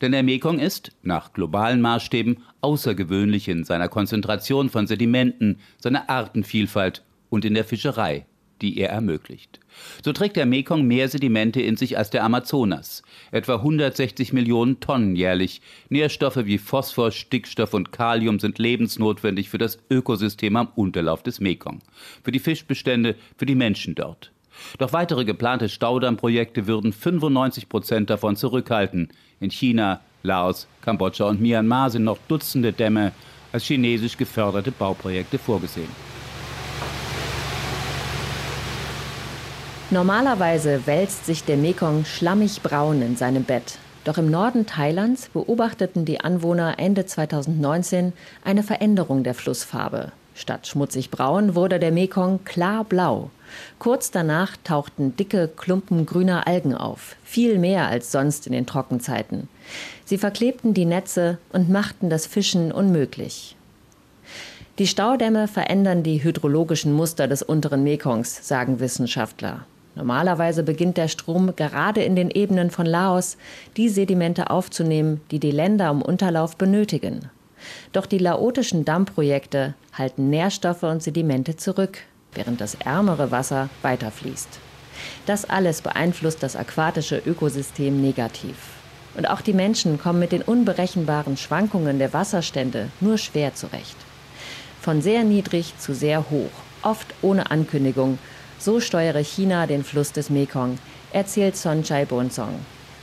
Denn 0.00 0.12
der 0.12 0.22
Mekong 0.22 0.58
ist, 0.58 0.92
nach 1.02 1.32
globalen 1.32 1.80
Maßstäben, 1.80 2.38
außergewöhnlich 2.60 3.48
in 3.48 3.64
seiner 3.64 3.88
Konzentration 3.88 4.70
von 4.70 4.86
Sedimenten, 4.86 5.58
seiner 5.78 6.08
Artenvielfalt 6.08 7.04
und 7.28 7.44
in 7.44 7.54
der 7.54 7.64
Fischerei 7.64 8.26
die 8.62 8.78
er 8.78 8.90
ermöglicht. 8.90 9.60
So 10.02 10.12
trägt 10.12 10.36
der 10.36 10.46
Mekong 10.46 10.86
mehr 10.86 11.08
Sedimente 11.08 11.60
in 11.60 11.76
sich 11.76 11.98
als 11.98 12.10
der 12.10 12.24
Amazonas, 12.24 13.02
etwa 13.30 13.56
160 13.56 14.32
Millionen 14.32 14.80
Tonnen 14.80 15.16
jährlich. 15.16 15.60
Nährstoffe 15.88 16.44
wie 16.44 16.58
Phosphor, 16.58 17.10
Stickstoff 17.10 17.74
und 17.74 17.92
Kalium 17.92 18.38
sind 18.38 18.58
lebensnotwendig 18.58 19.48
für 19.48 19.58
das 19.58 19.78
Ökosystem 19.90 20.56
am 20.56 20.68
Unterlauf 20.74 21.22
des 21.22 21.40
Mekong, 21.40 21.80
für 22.24 22.32
die 22.32 22.38
Fischbestände, 22.38 23.16
für 23.36 23.46
die 23.46 23.54
Menschen 23.54 23.94
dort. 23.94 24.32
Doch 24.78 24.92
weitere 24.92 25.24
geplante 25.24 25.68
Staudammprojekte 25.68 26.66
würden 26.66 26.92
95 26.92 27.68
Prozent 27.68 28.10
davon 28.10 28.36
zurückhalten. 28.36 29.08
In 29.40 29.50
China, 29.50 30.00
Laos, 30.22 30.66
Kambodscha 30.80 31.26
und 31.26 31.40
Myanmar 31.40 31.90
sind 31.90 32.04
noch 32.04 32.18
Dutzende 32.28 32.72
Dämme 32.72 33.12
als 33.52 33.64
chinesisch 33.64 34.16
geförderte 34.16 34.72
Bauprojekte 34.72 35.38
vorgesehen. 35.38 36.15
Normalerweise 39.92 40.84
wälzt 40.86 41.26
sich 41.26 41.44
der 41.44 41.56
Mekong 41.56 42.04
schlammig 42.04 42.60
braun 42.60 43.02
in 43.02 43.16
seinem 43.16 43.44
Bett. 43.44 43.78
Doch 44.02 44.18
im 44.18 44.28
Norden 44.28 44.66
Thailands 44.66 45.28
beobachteten 45.28 46.04
die 46.04 46.20
Anwohner 46.20 46.80
Ende 46.80 47.06
2019 47.06 48.12
eine 48.44 48.64
Veränderung 48.64 49.22
der 49.22 49.34
Flussfarbe. 49.34 50.10
Statt 50.34 50.66
schmutzig 50.66 51.12
braun 51.12 51.54
wurde 51.54 51.78
der 51.78 51.92
Mekong 51.92 52.40
klar 52.44 52.82
blau. 52.82 53.30
Kurz 53.78 54.10
danach 54.10 54.56
tauchten 54.64 55.16
dicke 55.16 55.48
Klumpen 55.56 56.04
grüner 56.04 56.48
Algen 56.48 56.74
auf, 56.74 57.14
viel 57.22 57.56
mehr 57.56 57.86
als 57.86 58.10
sonst 58.10 58.48
in 58.48 58.52
den 58.54 58.66
Trockenzeiten. 58.66 59.48
Sie 60.04 60.18
verklebten 60.18 60.74
die 60.74 60.84
Netze 60.84 61.38
und 61.52 61.70
machten 61.70 62.10
das 62.10 62.26
Fischen 62.26 62.72
unmöglich. 62.72 63.54
Die 64.80 64.88
Staudämme 64.88 65.46
verändern 65.46 66.02
die 66.02 66.24
hydrologischen 66.24 66.92
Muster 66.92 67.28
des 67.28 67.44
unteren 67.44 67.84
Mekongs, 67.84 68.46
sagen 68.46 68.80
Wissenschaftler. 68.80 69.64
Normalerweise 69.96 70.62
beginnt 70.62 70.98
der 70.98 71.08
Strom 71.08 71.56
gerade 71.56 72.02
in 72.02 72.16
den 72.16 72.30
Ebenen 72.30 72.70
von 72.70 72.84
Laos, 72.84 73.38
die 73.78 73.88
Sedimente 73.88 74.50
aufzunehmen, 74.50 75.22
die 75.30 75.40
die 75.40 75.50
Länder 75.50 75.90
im 75.90 76.02
Unterlauf 76.02 76.56
benötigen. 76.56 77.30
Doch 77.92 78.04
die 78.04 78.18
laotischen 78.18 78.84
Dammprojekte 78.84 79.74
halten 79.94 80.28
Nährstoffe 80.28 80.82
und 80.82 81.02
Sedimente 81.02 81.56
zurück, 81.56 82.00
während 82.34 82.60
das 82.60 82.74
ärmere 82.74 83.30
Wasser 83.30 83.70
weiterfließt. 83.80 84.60
Das 85.24 85.48
alles 85.48 85.80
beeinflusst 85.80 86.42
das 86.42 86.56
aquatische 86.56 87.20
Ökosystem 87.24 88.00
negativ. 88.00 88.56
Und 89.16 89.30
auch 89.30 89.40
die 89.40 89.54
Menschen 89.54 89.98
kommen 89.98 90.18
mit 90.18 90.32
den 90.32 90.42
unberechenbaren 90.42 91.38
Schwankungen 91.38 91.98
der 91.98 92.12
Wasserstände 92.12 92.90
nur 93.00 93.16
schwer 93.16 93.54
zurecht. 93.54 93.96
Von 94.82 95.00
sehr 95.00 95.24
niedrig 95.24 95.72
zu 95.78 95.94
sehr 95.94 96.28
hoch, 96.28 96.50
oft 96.82 97.14
ohne 97.22 97.50
Ankündigung 97.50 98.18
so 98.66 98.80
steuere 98.80 99.22
China 99.22 99.68
den 99.68 99.84
Fluss 99.84 100.10
des 100.10 100.28
Mekong, 100.28 100.78
erzählt 101.12 101.56
Son 101.56 101.84
Chai 101.84 102.04
Bonsong. 102.04 102.56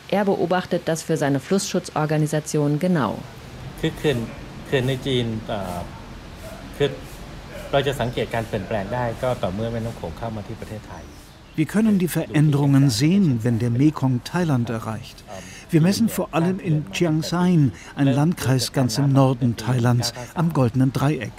Er 0.10 0.25
beobachtet 0.25 0.82
das 0.86 1.01
für 1.01 1.15
seine 1.15 1.39
Flussschutzorganisation 1.39 2.79
genau. 2.79 3.17
Wir 11.55 11.65
können 11.65 11.98
die 12.00 12.08
Veränderungen 12.10 12.89
sehen, 12.89 13.39
wenn 13.43 13.60
der 13.60 13.70
Mekong 13.70 14.22
Thailand 14.25 14.70
erreicht. 14.70 15.24
Wir 15.70 15.79
messen 15.79 16.10
vor 16.10 16.27
allem 16.34 16.60
in 16.60 16.91
Chiang 16.91 17.24
Saen, 17.24 17.72
ein 17.96 18.08
Landkreis 18.08 18.74
ganz 18.74 18.98
im 18.98 19.13
Norden 19.13 19.55
Thailands, 19.55 20.13
am 20.36 20.51
Goldenen 20.51 20.91
Dreieck. 20.91 21.32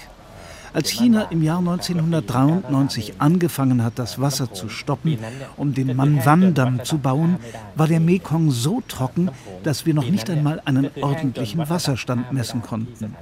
Als 0.75 0.91
China 0.91 1.29
im 1.31 1.43
Jahr 1.45 1.59
1993 1.59 3.15
angefangen 3.19 3.85
hat, 3.85 3.93
das 3.97 4.21
Wasser 4.21 4.53
zu 4.53 4.69
stoppen, 4.69 5.19
um 5.57 5.73
den 5.73 5.95
Manwan-Damm 5.97 6.83
zu 6.83 6.99
bauen, 6.99 7.37
war 7.77 7.87
der 7.87 8.01
Mekong 8.01 8.51
so 8.51 8.83
trocken, 8.89 9.31
dass 9.63 9.87
wir 9.87 9.95
noch 9.95 10.11
nicht 10.11 10.29
einmal 10.29 10.61
einen 10.65 10.91
ordentlichen 11.01 11.69
Wasserstand 11.69 12.33
messen 12.33 12.61
konnten. 12.61 13.15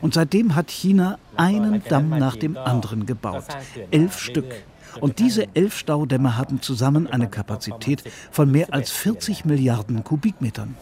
Und 0.00 0.14
seitdem 0.14 0.56
hat 0.56 0.70
China 0.70 1.18
einen 1.36 1.82
Damm 1.88 2.10
nach 2.10 2.34
dem 2.34 2.56
anderen 2.56 3.06
gebaut. 3.06 3.46
Elf 3.92 4.18
Stück. 4.18 4.52
Und 5.00 5.18
diese 5.18 5.46
elf 5.54 5.76
Staudämme 5.76 6.36
haben 6.36 6.62
zusammen 6.62 7.06
eine 7.06 7.28
Kapazität 7.28 8.02
von 8.30 8.50
mehr 8.50 8.72
als 8.72 8.90
40 8.90 9.44
Milliarden 9.44 10.04
Kubikmetern. 10.04 10.76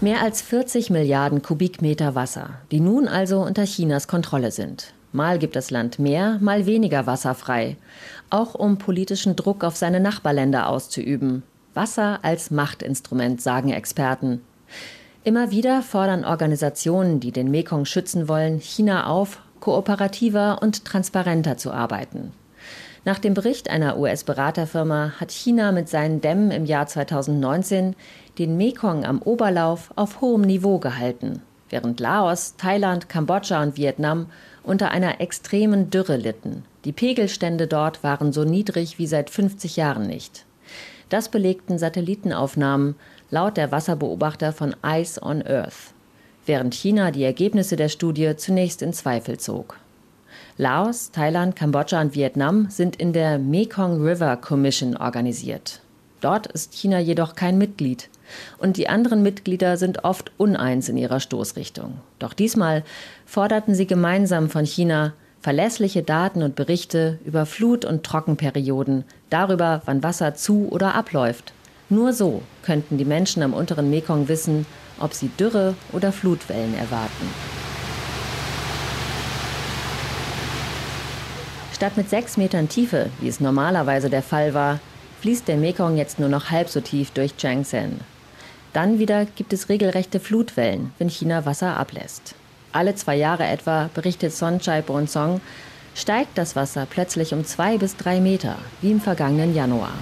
Mehr 0.00 0.20
als 0.20 0.42
40 0.42 0.90
Milliarden 0.90 1.42
Kubikmeter 1.42 2.14
Wasser, 2.14 2.50
die 2.70 2.80
nun 2.80 3.08
also 3.08 3.40
unter 3.40 3.64
Chinas 3.64 4.08
Kontrolle 4.08 4.50
sind. 4.50 4.94
Mal 5.12 5.38
gibt 5.38 5.54
das 5.54 5.70
Land 5.70 6.00
mehr, 6.00 6.38
mal 6.40 6.66
weniger 6.66 7.06
Wasser 7.06 7.36
frei. 7.36 7.76
Auch 8.30 8.56
um 8.56 8.78
politischen 8.78 9.36
Druck 9.36 9.62
auf 9.62 9.76
seine 9.76 10.00
Nachbarländer 10.00 10.68
auszuüben. 10.68 11.44
Wasser 11.72 12.18
als 12.22 12.50
Machtinstrument, 12.50 13.40
sagen 13.40 13.70
Experten. 13.70 14.40
Immer 15.22 15.52
wieder 15.52 15.82
fordern 15.82 16.24
Organisationen, 16.24 17.20
die 17.20 17.32
den 17.32 17.50
Mekong 17.50 17.84
schützen 17.84 18.28
wollen, 18.28 18.58
China 18.60 19.06
auf, 19.06 19.40
kooperativer 19.64 20.58
und 20.60 20.84
transparenter 20.84 21.56
zu 21.56 21.72
arbeiten. 21.72 22.32
Nach 23.06 23.18
dem 23.18 23.34
Bericht 23.34 23.70
einer 23.70 23.98
US-Beraterfirma 23.98 25.14
hat 25.18 25.30
China 25.30 25.72
mit 25.72 25.88
seinen 25.88 26.20
Dämmen 26.20 26.50
im 26.50 26.66
Jahr 26.66 26.86
2019 26.86 27.96
den 28.38 28.56
Mekong 28.56 29.04
am 29.04 29.20
Oberlauf 29.22 29.90
auf 29.96 30.20
hohem 30.20 30.42
Niveau 30.42 30.78
gehalten, 30.78 31.42
während 31.70 31.98
Laos, 31.98 32.56
Thailand, 32.56 33.08
Kambodscha 33.08 33.62
und 33.62 33.76
Vietnam 33.78 34.26
unter 34.62 34.90
einer 34.90 35.20
extremen 35.20 35.90
Dürre 35.90 36.16
litten. 36.16 36.64
Die 36.84 36.92
Pegelstände 36.92 37.66
dort 37.66 38.02
waren 38.02 38.32
so 38.32 38.44
niedrig 38.44 38.98
wie 38.98 39.06
seit 39.06 39.30
50 39.30 39.76
Jahren 39.76 40.06
nicht. 40.06 40.44
Das 41.08 41.30
belegten 41.30 41.78
Satellitenaufnahmen 41.78 42.96
laut 43.30 43.56
der 43.56 43.72
Wasserbeobachter 43.72 44.52
von 44.52 44.76
Ice 44.84 45.22
on 45.22 45.42
Earth 45.42 45.93
während 46.46 46.74
China 46.74 47.10
die 47.10 47.24
Ergebnisse 47.24 47.76
der 47.76 47.88
Studie 47.88 48.36
zunächst 48.36 48.82
in 48.82 48.92
Zweifel 48.92 49.38
zog. 49.38 49.76
Laos, 50.56 51.10
Thailand, 51.10 51.56
Kambodscha 51.56 52.00
und 52.00 52.14
Vietnam 52.14 52.68
sind 52.70 52.96
in 52.96 53.12
der 53.12 53.38
Mekong 53.38 54.00
River 54.00 54.36
Commission 54.36 54.96
organisiert. 54.96 55.80
Dort 56.20 56.46
ist 56.46 56.72
China 56.72 56.98
jedoch 57.00 57.34
kein 57.34 57.58
Mitglied. 57.58 58.08
Und 58.58 58.76
die 58.76 58.88
anderen 58.88 59.22
Mitglieder 59.22 59.76
sind 59.76 60.04
oft 60.04 60.32
uneins 60.38 60.88
in 60.88 60.96
ihrer 60.96 61.20
Stoßrichtung. 61.20 61.98
Doch 62.18 62.32
diesmal 62.32 62.84
forderten 63.26 63.74
sie 63.74 63.86
gemeinsam 63.86 64.48
von 64.48 64.64
China 64.64 65.12
verlässliche 65.40 66.02
Daten 66.02 66.42
und 66.42 66.54
Berichte 66.56 67.18
über 67.26 67.44
Flut- 67.44 67.84
und 67.84 68.02
Trockenperioden, 68.02 69.04
darüber, 69.28 69.82
wann 69.84 70.02
Wasser 70.02 70.34
zu 70.34 70.68
oder 70.70 70.94
abläuft. 70.94 71.52
Nur 71.90 72.14
so 72.14 72.40
könnten 72.62 72.96
die 72.96 73.04
Menschen 73.04 73.42
am 73.42 73.52
unteren 73.52 73.90
Mekong 73.90 74.28
wissen, 74.28 74.64
ob 74.98 75.14
sie 75.14 75.28
Dürre 75.28 75.74
oder 75.92 76.12
Flutwellen 76.12 76.76
erwarten. 76.76 77.28
Statt 81.72 81.96
mit 81.96 82.08
sechs 82.08 82.36
Metern 82.36 82.68
Tiefe, 82.68 83.10
wie 83.20 83.28
es 83.28 83.40
normalerweise 83.40 84.08
der 84.08 84.22
Fall 84.22 84.54
war, 84.54 84.78
fließt 85.20 85.48
der 85.48 85.56
Mekong 85.56 85.96
jetzt 85.96 86.18
nur 86.18 86.28
noch 86.28 86.50
halb 86.50 86.68
so 86.68 86.80
tief 86.80 87.10
durch 87.10 87.36
Changsen. 87.36 88.00
Dann 88.72 88.98
wieder 88.98 89.24
gibt 89.24 89.52
es 89.52 89.68
regelrechte 89.68 90.20
Flutwellen, 90.20 90.92
wenn 90.98 91.08
China 91.08 91.46
Wasser 91.46 91.76
ablässt. 91.76 92.34
Alle 92.72 92.94
zwei 92.94 93.16
Jahre 93.16 93.46
etwa, 93.46 93.88
berichtet 93.94 94.32
Sonchai 94.32 94.82
Bonsong, 94.82 95.40
steigt 95.94 96.36
das 96.36 96.56
Wasser 96.56 96.86
plötzlich 96.88 97.32
um 97.32 97.44
zwei 97.44 97.78
bis 97.78 97.96
drei 97.96 98.20
Meter, 98.20 98.56
wie 98.80 98.90
im 98.90 99.00
vergangenen 99.00 99.54
Januar. 99.54 99.92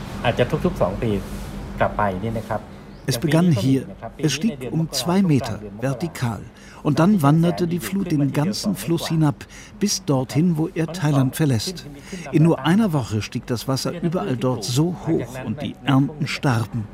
Es 3.07 3.19
begann 3.19 3.51
hier. 3.51 3.87
Es 4.19 4.33
stieg 4.33 4.69
um 4.71 4.91
zwei 4.91 5.23
Meter, 5.23 5.61
vertikal. 5.81 6.41
Und 6.83 6.99
dann 6.99 7.23
wanderte 7.23 7.67
die 7.67 7.79
Flut 7.79 8.11
den 8.11 8.33
ganzen 8.33 8.75
Fluss 8.75 9.09
hinab, 9.09 9.47
bis 9.79 10.05
dorthin, 10.05 10.57
wo 10.57 10.69
er 10.75 10.89
Thailand 10.89 11.37
verlässt. 11.37 11.87
In 12.33 12.43
nur 12.43 12.65
einer 12.65 12.93
Woche 12.93 13.23
stieg 13.23 13.47
das 13.47 13.69
Wasser 13.69 14.03
überall 14.03 14.37
dort 14.37 14.65
so 14.65 14.97
hoch 15.07 15.45
und 15.45 15.63
die 15.63 15.77
Ernten 15.85 16.27
starben. 16.27 16.87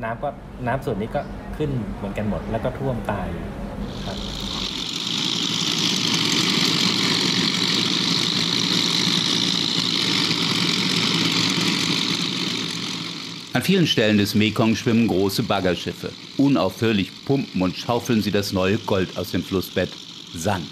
An 13.55 13.63
vielen 13.63 13.87
Stellen 13.87 14.19
des 14.19 14.35
Mekong 14.35 14.77
schwimmen 14.77 15.09
große 15.09 15.43
Baggerschiffe. 15.43 16.13
Unaufhörlich 16.37 17.11
pumpen 17.25 17.63
und 17.63 17.77
schaufeln 17.77 18.21
sie 18.21 18.31
das 18.31 18.53
neue 18.53 18.77
Gold 18.77 19.17
aus 19.17 19.31
dem 19.31 19.43
Flussbett. 19.43 19.89
Sand. 20.35 20.69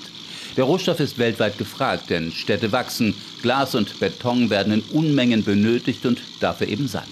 Der 0.59 0.64
Rohstoff 0.64 1.00
ist 1.00 1.16
weltweit 1.16 1.56
gefragt, 1.56 2.11
denn 2.11 2.30
Städte 2.30 2.73
wachsen, 2.73 3.14
Glas 3.40 3.75
und 3.75 3.99
Beton 3.99 4.50
werden 4.50 4.75
in 4.75 4.83
Unmengen 4.92 5.42
benötigt 5.42 6.04
und 6.04 6.21
dafür 6.40 6.68
eben 6.68 6.87
Sand. 6.87 7.06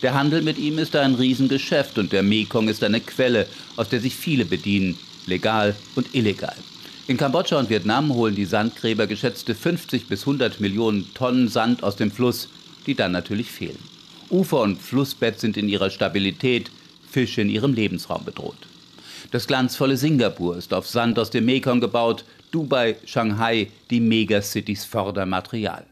Der 0.00 0.14
Handel 0.14 0.42
mit 0.42 0.58
ihm 0.58 0.78
ist 0.78 0.94
ein 0.94 1.16
Riesengeschäft 1.16 1.98
und 1.98 2.12
der 2.12 2.22
Mekong 2.22 2.68
ist 2.68 2.84
eine 2.84 3.00
Quelle, 3.00 3.48
aus 3.74 3.88
der 3.88 4.00
sich 4.00 4.14
viele 4.14 4.44
bedienen, 4.44 4.96
legal 5.26 5.74
und 5.96 6.14
illegal. 6.14 6.54
In 7.08 7.16
Kambodscha 7.16 7.58
und 7.58 7.68
Vietnam 7.68 8.14
holen 8.14 8.36
die 8.36 8.44
Sandgräber 8.44 9.08
geschätzte 9.08 9.56
50 9.56 10.06
bis 10.06 10.20
100 10.20 10.60
Millionen 10.60 11.12
Tonnen 11.14 11.48
Sand 11.48 11.82
aus 11.82 11.96
dem 11.96 12.12
Fluss, 12.12 12.48
die 12.86 12.94
dann 12.94 13.10
natürlich 13.10 13.50
fehlen. 13.50 13.93
Ufer 14.34 14.62
und 14.62 14.82
Flussbett 14.82 15.38
sind 15.38 15.56
in 15.56 15.68
ihrer 15.68 15.90
Stabilität, 15.90 16.68
Fische 17.08 17.40
in 17.40 17.48
ihrem 17.48 17.72
Lebensraum 17.72 18.24
bedroht. 18.24 18.66
Das 19.30 19.46
glanzvolle 19.46 19.96
Singapur 19.96 20.56
ist 20.56 20.74
auf 20.74 20.88
Sand 20.88 21.20
aus 21.20 21.30
dem 21.30 21.44
Mekong 21.44 21.80
gebaut, 21.80 22.24
Dubai, 22.50 22.96
Shanghai, 23.04 23.68
die 23.90 24.00
Megacities 24.00 24.84
Fördermaterial. 24.84 25.86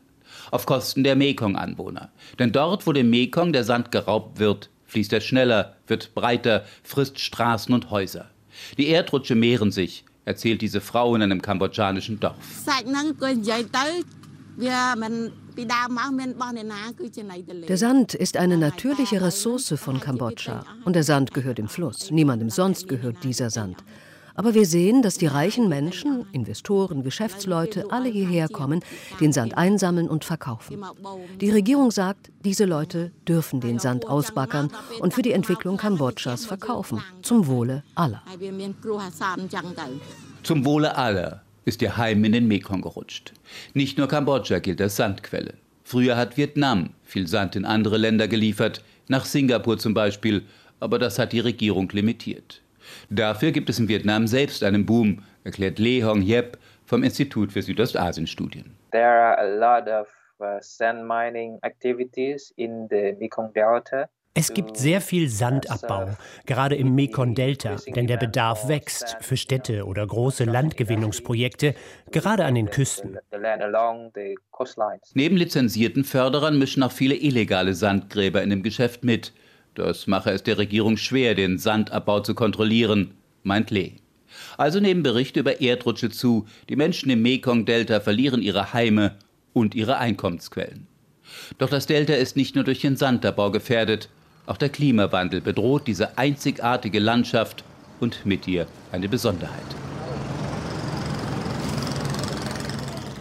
Auf 0.50 0.66
Kosten 0.66 1.04
der 1.04 1.14
Mekong-Anwohner. 1.14 2.11
Denn 2.40 2.50
dort, 2.50 2.84
wo 2.88 2.92
dem 2.92 3.11
Mekong 3.11 3.52
der 3.52 3.62
Sand 3.62 3.92
geraubt 3.92 4.40
wird, 4.40 4.70
fließt 4.87 5.12
er 5.12 5.20
schneller, 5.20 5.76
wird 5.87 6.12
breiter, 6.16 6.64
frisst 6.82 7.20
Straßen 7.20 7.72
und 7.72 7.92
Häuser. 7.92 8.28
Die 8.76 8.88
Erdrutsche 8.88 9.37
mehren 9.37 9.70
sich, 9.70 10.04
erzählt 10.25 10.62
diese 10.62 10.80
Frau 10.80 11.14
in 11.14 11.22
einem 11.22 11.42
kambodschanischen 11.42 12.18
Dorf. 12.18 12.34
Der 17.68 17.76
Sand 17.76 18.14
ist 18.14 18.37
eine 18.37 18.56
natürliche 18.56 19.21
Ressource 19.21 19.75
von 19.76 20.00
Kambodscha 20.00 20.64
und 20.85 20.94
der 20.97 21.04
Sand 21.04 21.35
gehört 21.35 21.59
dem 21.59 21.68
Fluss. 21.68 22.11
Niemandem 22.11 22.50
sonst 22.50 22.88
gehört 22.88 23.23
dieser 23.23 23.50
Sand. 23.50 23.85
Aber 24.35 24.54
wir 24.54 24.64
sehen, 24.64 25.02
dass 25.02 25.18
die 25.18 25.26
reichen 25.26 25.68
Menschen, 25.68 26.26
Investoren, 26.32 27.02
Geschäftsleute 27.02 27.90
alle 27.90 28.09
hierher 28.09 28.49
kommen, 28.49 28.80
den 29.21 29.32
Sand 29.32 29.59
einsammeln 29.59 30.09
und 30.09 30.25
verkaufen. 30.25 30.82
Die 31.40 31.50
Regierung 31.50 31.90
sagt, 31.90 32.30
diese 32.44 32.64
Leute 32.64 33.12
dürfen 33.28 33.61
den 33.61 33.78
Sand 33.78 34.09
ausbackern 34.09 34.71
und 35.00 35.12
für 35.12 35.23
die 35.23 35.32
Entwicklung 35.32 35.76
Kambodschas 35.76 36.47
verkaufen, 36.47 37.03
zum 37.20 37.46
Wohle 37.46 37.83
aller. 37.94 38.22
Zum 40.42 40.64
Wohle 40.64 40.96
aller 40.96 41.41
ist 41.64 41.83
ihr 41.83 41.96
Heim 41.96 42.25
in 42.25 42.33
den 42.33 42.48
Mekong 42.48 42.83
gerutscht. 42.83 43.33
Nicht 43.75 43.98
nur 43.98 44.09
Kambodscha 44.09 44.59
gilt 44.59 44.81
als 44.81 44.96
Sandquelle. 44.96 45.55
Früher 45.85 46.16
hat 46.16 46.37
Vietnam 46.37 46.90
viel 47.03 47.27
Sand 47.27 47.57
in 47.57 47.64
andere 47.64 47.98
Länder 47.98 48.29
geliefert, 48.29 48.83
nach 49.09 49.25
Singapur 49.25 49.79
zum 49.79 49.94
Beispiel, 49.94 50.42
aber 50.81 50.98
das 50.98 51.18
hat 51.18 51.33
die 51.33 51.40
Regierung 51.40 51.88
limitiert. 51.90 52.62
Dafür 53.11 53.53
gibt 53.53 53.68
es 53.70 53.79
in 53.79 53.88
Vietnam 53.88 54.27
selbst 54.27 54.62
einen 54.64 54.87
Boom, 54.87 55.22
erklärt 55.44 55.79
Le 55.79 56.05
Hong 56.05 56.22
Yep 56.22 56.59
vom 56.87 57.03
Institut 57.03 57.53
für 57.53 57.62
Südostasien-Studien. 57.62 58.77
There 58.90 59.05
are 59.05 59.38
a 59.38 59.46
lot 59.46 59.88
of 59.88 60.09
uh, 60.40 60.59
sand 60.61 61.07
mining 61.07 61.59
activities 61.62 62.53
in 62.57 62.88
the 62.90 63.14
Mekong 63.18 63.53
Delta. 63.55 64.09
Es 64.35 64.55
gibt 64.55 64.79
sehr 64.79 65.03
viel 65.03 65.29
Sandabbau, 65.29 66.16
gerade 66.47 66.75
im 66.75 66.95
Mekong-Delta, 66.95 67.77
denn 67.95 68.07
der 68.07 68.16
Bedarf 68.16 68.66
wächst 68.66 69.18
für 69.21 69.37
Städte 69.37 69.85
oder 69.85 70.07
große 70.07 70.45
Landgewinnungsprojekte, 70.45 71.75
gerade 72.11 72.47
an 72.47 72.55
den 72.55 72.71
Küsten. 72.71 73.18
Neben 75.12 75.37
lizenzierten 75.37 76.05
Förderern 76.05 76.59
mischen 76.59 76.83
auch 76.83 76.92
viele 76.92 77.14
illegale 77.14 77.75
Sandgräber 77.75 78.42
in 78.42 78.49
dem 78.49 78.62
Geschäft 78.62 79.05
mit. 79.05 79.35
Das 79.75 80.07
mache 80.07 80.31
es 80.31 80.42
der 80.42 80.57
Regierung 80.57 80.97
schwer, 80.97 81.35
den 81.35 81.59
Sandabbau 81.59 82.21
zu 82.21 82.35
kontrollieren, 82.35 83.12
meint 83.42 83.71
Lee. 83.71 83.97
Also 84.57 84.81
nehmen 84.81 85.03
Berichte 85.03 85.40
über 85.40 85.61
Erdrutsche 85.61 86.09
zu, 86.09 86.47
die 86.71 86.77
Menschen 86.77 87.11
im 87.11 87.21
Mekong-Delta 87.21 88.01
verlieren 88.01 88.40
ihre 88.40 88.73
Heime 88.73 89.16
und 89.53 89.75
ihre 89.75 89.99
Einkommensquellen. 89.99 90.87
Doch 91.59 91.68
das 91.68 91.87
Delta 91.87 92.14
ist 92.14 92.35
nicht 92.35 92.55
nur 92.55 92.64
durch 92.64 92.81
den 92.81 92.97
Sandabbau 92.97 93.51
gefährdet, 93.51 94.09
auch 94.46 94.57
der 94.57 94.68
Klimawandel 94.68 95.40
bedroht 95.40 95.87
diese 95.87 96.18
einzigartige 96.18 96.98
Landschaft 96.98 97.64
und 98.00 98.26
mit 98.26 98.48
ihr 98.48 98.66
eine 98.90 99.09
Besonderheit. 99.09 99.59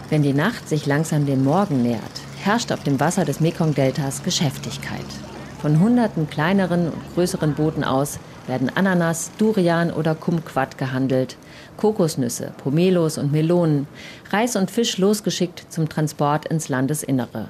Wenn 0.09 0.23
die 0.23 0.33
Nacht 0.33 0.67
sich 0.67 0.85
langsam 0.85 1.25
dem 1.25 1.43
Morgen 1.43 1.83
nähert, 1.83 2.01
herrscht 2.43 2.71
auf 2.71 2.83
dem 2.83 2.99
Wasser 2.99 3.23
des 3.23 3.39
Mekong-Deltas 3.39 4.23
Geschäftigkeit. 4.23 5.05
Von 5.61 5.79
hunderten 5.79 6.29
kleineren 6.29 6.87
und 6.87 7.13
größeren 7.13 7.53
Booten 7.53 7.83
aus 7.83 8.19
werden 8.47 8.69
Ananas, 8.75 9.31
Durian 9.37 9.91
oder 9.91 10.15
Kumquat 10.15 10.77
gehandelt, 10.77 11.37
Kokosnüsse, 11.77 12.51
Pomelos 12.57 13.17
und 13.19 13.31
Melonen, 13.31 13.87
Reis 14.31 14.55
und 14.55 14.71
Fisch 14.71 14.97
losgeschickt 14.97 15.71
zum 15.71 15.87
Transport 15.87 16.45
ins 16.47 16.67
Landesinnere. 16.67 17.47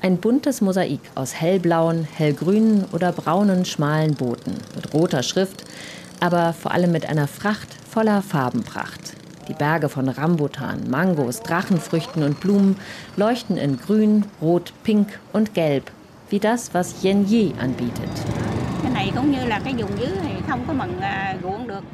Ein 0.00 0.16
buntes 0.16 0.60
Mosaik 0.60 1.00
aus 1.14 1.34
hellblauen, 1.34 2.04
hellgrünen 2.04 2.84
oder 2.92 3.12
braunen 3.12 3.64
schmalen 3.64 4.14
Booten 4.14 4.54
mit 4.74 4.92
roter 4.92 5.22
Schrift, 5.22 5.64
aber 6.20 6.52
vor 6.52 6.72
allem 6.72 6.92
mit 6.92 7.08
einer 7.08 7.28
Fracht 7.28 7.68
voller 7.88 8.22
Farbenpracht. 8.22 9.14
Die 9.48 9.54
Berge 9.54 9.88
von 9.88 10.08
Rambutan, 10.08 10.88
Mangos, 10.88 11.40
Drachenfrüchten 11.40 12.22
und 12.22 12.40
Blumen 12.40 12.76
leuchten 13.16 13.56
in 13.56 13.78
grün, 13.78 14.24
rot, 14.40 14.72
pink 14.84 15.18
und 15.32 15.54
gelb, 15.54 15.90
wie 16.30 16.38
das, 16.38 16.74
was 16.74 17.02
Yen 17.02 17.26
Yi 17.26 17.52
anbietet. 17.60 18.10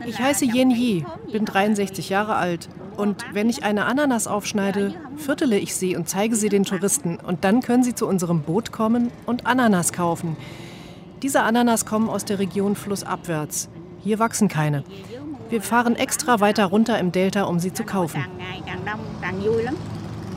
Ich 0.07 0.19
heiße 0.19 0.45
Yen 0.45 0.71
Yi, 0.71 1.05
bin 1.33 1.45
63 1.45 2.09
Jahre 2.09 2.37
alt 2.37 2.69
und 2.99 3.25
wenn 3.33 3.49
ich 3.49 3.63
eine 3.63 3.85
Ananas 3.87 4.27
aufschneide, 4.27 4.93
viertele 5.17 5.57
ich 5.57 5.75
sie 5.77 5.95
und 5.95 6.09
zeige 6.09 6.35
sie 6.35 6.49
den 6.49 6.65
Touristen. 6.65 7.17
Und 7.17 7.45
dann 7.45 7.63
können 7.63 7.85
sie 7.85 7.95
zu 7.95 8.09
unserem 8.09 8.43
Boot 8.43 8.73
kommen 8.73 9.13
und 9.25 9.47
Ananas 9.47 9.93
kaufen. 9.93 10.37
Diese 11.23 11.43
Ananas 11.43 11.87
kommen 11.87 12.09
aus 12.09 12.25
der 12.25 12.41
Region 12.41 12.75
flussabwärts. 12.75 13.69
Hier 14.03 14.19
wachsen 14.19 14.49
keine. 14.49 14.83
Wir 15.49 15.63
fahren 15.63 15.95
extra 15.95 16.41
weiter 16.41 16.67
runter 16.67 16.99
im 16.99 17.13
Delta, 17.13 17.45
um 17.45 17.61
sie 17.61 17.73
zu 17.73 17.85
kaufen. 17.85 18.25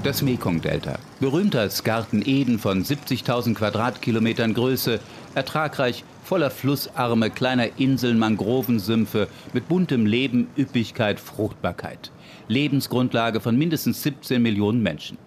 Das 0.04 0.22
Mekong-Delta, 0.22 1.00
berühmt 1.20 1.56
als 1.56 1.84
Garten 1.84 2.22
Eden 2.24 2.60
von 2.60 2.84
70.000 2.84 3.56
Quadratkilometern 3.56 4.54
Größe, 4.54 5.00
ertragreich, 5.36 6.04
voller 6.24 6.52
Flussarme, 6.52 7.30
kleiner 7.30 7.80
Inseln, 7.80 8.18
Mangrovensümpfe, 8.20 9.28
mit 9.54 9.68
buntem 9.68 10.06
Leben, 10.06 10.48
Üppigkeit, 10.58 11.20
Fruchtbarkeit. 11.20 12.12
Lebensgrundlage 12.52 13.40
von 13.40 13.58
mindestens 13.58 14.04
17 14.04 14.42
Millionen 14.42 14.84
Menschen. 14.84 15.18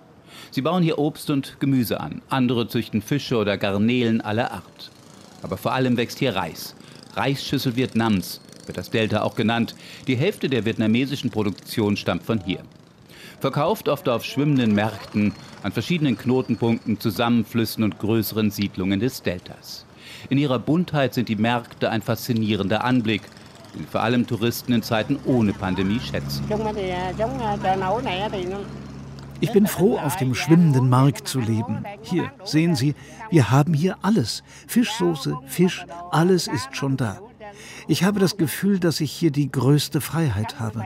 Sie 0.51 0.63
bauen 0.63 0.83
hier 0.83 0.99
Obst 0.99 1.31
und 1.31 1.59
Gemüse 1.59 2.01
an, 2.01 2.23
andere 2.29 2.69
züchten 2.69 3.03
Fische 3.03 3.37
oder 3.37 3.57
Garnelen 3.57 4.21
aller 4.21 4.53
Art. 4.53 4.91
Aber 5.43 5.57
vor 5.57 5.73
allem 5.73 5.97
wächst 5.97 6.19
hier 6.19 6.37
Reis. 6.37 6.77
Reisschüssel 7.15 7.77
Vietnams 7.77 8.41
wird 8.67 8.79
das 8.79 8.91
Delta 8.91 9.23
auch 9.23 9.35
genannt. 9.35 9.75
Die 10.07 10.17
Hälfte 10.17 10.49
der 10.49 10.65
vietnamesischen 10.65 11.31
Produktion 11.31 11.97
stammt 11.97 12.23
von 12.23 12.41
hier. 12.45 12.61
Verkauft 13.41 13.89
oft 13.89 14.09
auf 14.09 14.25
schwimmenden 14.25 14.75
Märkten, 14.75 15.33
an 15.63 15.73
verschiedenen 15.73 16.17
Knotenpunkten, 16.17 17.01
Zusammenflüssen 17.01 17.85
und 17.85 17.99
größeren 17.99 18.51
Siedlungen 18.51 19.01
des 19.01 19.23
Deltas. 19.23 19.85
In 20.31 20.39
ihrer 20.39 20.59
Buntheit 20.59 21.15
sind 21.15 21.29
die 21.29 21.37
Märkte 21.37 21.91
ein 21.91 22.03
faszinierender 22.03 22.85
Anblick, 22.85 23.23
den 23.75 23.87
vor 23.87 24.03
allem 24.03 24.27
Touristen 24.27 24.73
in 24.73 24.83
Zeiten 24.83 25.19
ohne 25.25 25.53
Pandemie 25.53 26.01
schätzen. 26.01 26.45
Ich 29.41 29.53
bin 29.53 29.67
froh, 29.67 29.99
auf 29.99 30.17
dem 30.17 30.35
schwimmenden 30.35 30.89
Markt 30.89 31.29
zu 31.29 31.41
leben. 31.41 31.85
Hier, 32.03 32.31
sehen 32.45 32.77
Sie, 32.77 32.95
wir 33.31 33.51
haben 33.51 33.75
hier 33.75 33.99
alles. 34.03 34.43
Fischsoße, 34.67 35.37
Fisch, 35.47 35.85
alles 36.11 36.47
ist 36.47 36.75
schon 36.75 36.97
da. 36.97 37.21
Ich 37.87 38.05
habe 38.05 38.21
das 38.21 38.37
Gefühl, 38.37 38.79
dass 38.79 39.01
ich 39.01 39.13
hier 39.13 39.31
die 39.31 39.51
größte 39.51 40.01
Freiheit 40.01 40.61
habe. 40.61 40.85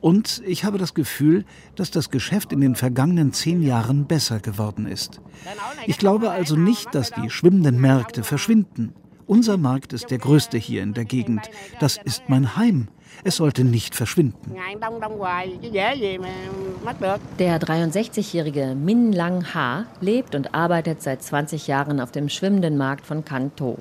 Und 0.00 0.42
ich 0.46 0.64
habe 0.64 0.78
das 0.78 0.94
Gefühl, 0.94 1.44
dass 1.76 1.90
das 1.90 2.10
Geschäft 2.10 2.52
in 2.52 2.60
den 2.60 2.74
vergangenen 2.74 3.32
zehn 3.32 3.62
Jahren 3.62 4.06
besser 4.06 4.40
geworden 4.40 4.86
ist. 4.86 5.20
Ich 5.86 5.98
glaube 5.98 6.30
also 6.30 6.56
nicht, 6.56 6.94
dass 6.94 7.10
die 7.10 7.28
schwimmenden 7.28 7.80
Märkte 7.80 8.24
verschwinden. 8.24 8.94
Unser 9.30 9.58
Markt 9.58 9.92
ist 9.92 10.10
der 10.10 10.18
größte 10.18 10.58
hier 10.58 10.82
in 10.82 10.92
der 10.92 11.04
Gegend. 11.04 11.48
Das 11.78 12.00
ist 12.02 12.24
mein 12.26 12.56
Heim. 12.56 12.88
Es 13.22 13.36
sollte 13.36 13.62
nicht 13.62 13.94
verschwinden. 13.94 14.56
Der 17.38 17.60
63-jährige 17.60 18.74
Min 18.74 19.12
Lang 19.12 19.54
Ha 19.54 19.86
lebt 20.00 20.34
und 20.34 20.52
arbeitet 20.52 21.00
seit 21.00 21.22
20 21.22 21.68
Jahren 21.68 22.00
auf 22.00 22.10
dem 22.10 22.28
schwimmenden 22.28 22.76
Markt 22.76 23.06
von 23.06 23.24
Kanto. 23.24 23.78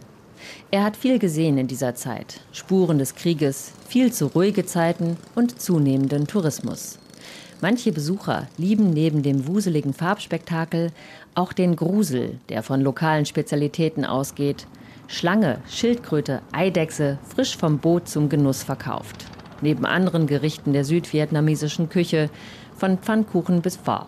Er 0.70 0.84
hat 0.84 0.96
viel 0.96 1.18
gesehen 1.18 1.58
in 1.58 1.66
dieser 1.66 1.96
Zeit. 1.96 2.42
Spuren 2.52 3.00
des 3.00 3.16
Krieges, 3.16 3.74
viel 3.88 4.14
zu 4.14 4.28
ruhige 4.28 4.68
Zeiten 4.68 5.18
und 5.34 5.60
zunehmenden 5.60 6.28
Tourismus. 6.28 7.00
Manche 7.60 7.92
Besucher 7.92 8.48
lieben 8.60 8.92
neben 8.92 9.24
dem 9.24 9.48
wuseligen 9.48 9.96
Farbspektakel 9.96 10.92
auch 11.34 11.54
den 11.54 11.76
Grusel, 11.76 12.38
der 12.50 12.62
von 12.62 12.82
lokalen 12.82 13.26
Spezialitäten 13.26 14.06
ausgeht. 14.06 14.68
Schlange, 15.12 15.58
Schildkröte, 15.68 16.44
Eidechse, 16.52 17.18
frisch 17.28 17.58
vom 17.58 17.80
Boot 17.80 18.08
zum 18.08 18.30
Genuss 18.30 18.62
verkauft. 18.62 19.26
Neben 19.60 19.84
anderen 19.88 20.28
Gerichten 20.28 20.72
der 20.72 20.86
südvietnamesischen 20.86 21.90
Küche, 21.90 22.30
von 22.78 23.00
Pfannkuchen 23.00 23.64
bis 23.64 23.76
Pho. 23.76 24.06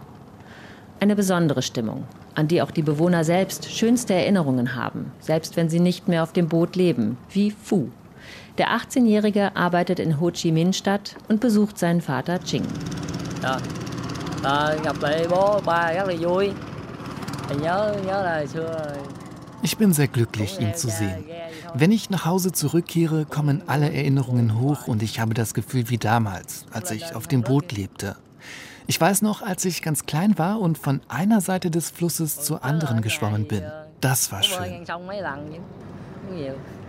Eine 0.99 1.15
besondere 1.15 1.63
Stimmung, 1.63 2.03
an 2.35 2.47
die 2.47 2.61
auch 2.61 2.69
die 2.69 2.83
Bewohner 2.83 3.23
selbst 3.23 3.71
schönste 3.71 4.13
Erinnerungen 4.13 4.75
haben, 4.75 5.11
selbst 5.19 5.57
wenn 5.57 5.69
sie 5.69 5.79
nicht 5.79 6.07
mehr 6.07 6.21
auf 6.21 6.33
dem 6.33 6.47
Boot 6.47 6.75
leben, 6.75 7.17
wie 7.31 7.49
Phu. 7.49 7.89
Der 8.59 8.69
18-Jährige 8.69 9.55
arbeitet 9.55 9.99
in 9.99 10.21
Ho 10.21 10.29
Chi 10.29 10.51
Minh 10.51 10.71
Stadt 10.71 11.15
und 11.27 11.41
besucht 11.41 11.79
seinen 11.79 12.01
Vater 12.01 12.39
Ching. 12.43 12.67
Ja. 13.41 13.57
Ich 19.63 19.77
bin 19.77 19.93
sehr 19.93 20.07
glücklich, 20.07 20.59
ihn 20.59 20.73
zu 20.73 20.89
sehen. 20.89 21.23
Wenn 21.73 21.91
ich 21.91 22.09
nach 22.09 22.25
Hause 22.25 22.51
zurückkehre, 22.51 23.25
kommen 23.25 23.61
alle 23.67 23.93
Erinnerungen 23.93 24.59
hoch 24.59 24.87
und 24.87 25.03
ich 25.03 25.19
habe 25.19 25.33
das 25.33 25.53
Gefühl 25.53 25.89
wie 25.89 25.97
damals, 25.97 26.65
als 26.71 26.91
ich 26.91 27.15
auf 27.15 27.27
dem 27.27 27.43
Boot 27.43 27.71
lebte. 27.71 28.15
Ich 28.87 28.99
weiß 28.99 29.21
noch, 29.21 29.41
als 29.41 29.63
ich 29.65 29.81
ganz 29.81 30.05
klein 30.05 30.37
war 30.37 30.59
und 30.59 30.77
von 30.77 31.01
einer 31.07 31.41
Seite 31.41 31.69
des 31.69 31.91
Flusses 31.91 32.41
zur 32.41 32.63
anderen 32.63 33.01
geschwommen 33.01 33.47
bin. 33.47 33.63
Das 34.01 34.31
war 34.31 34.43
schön. 34.43 34.83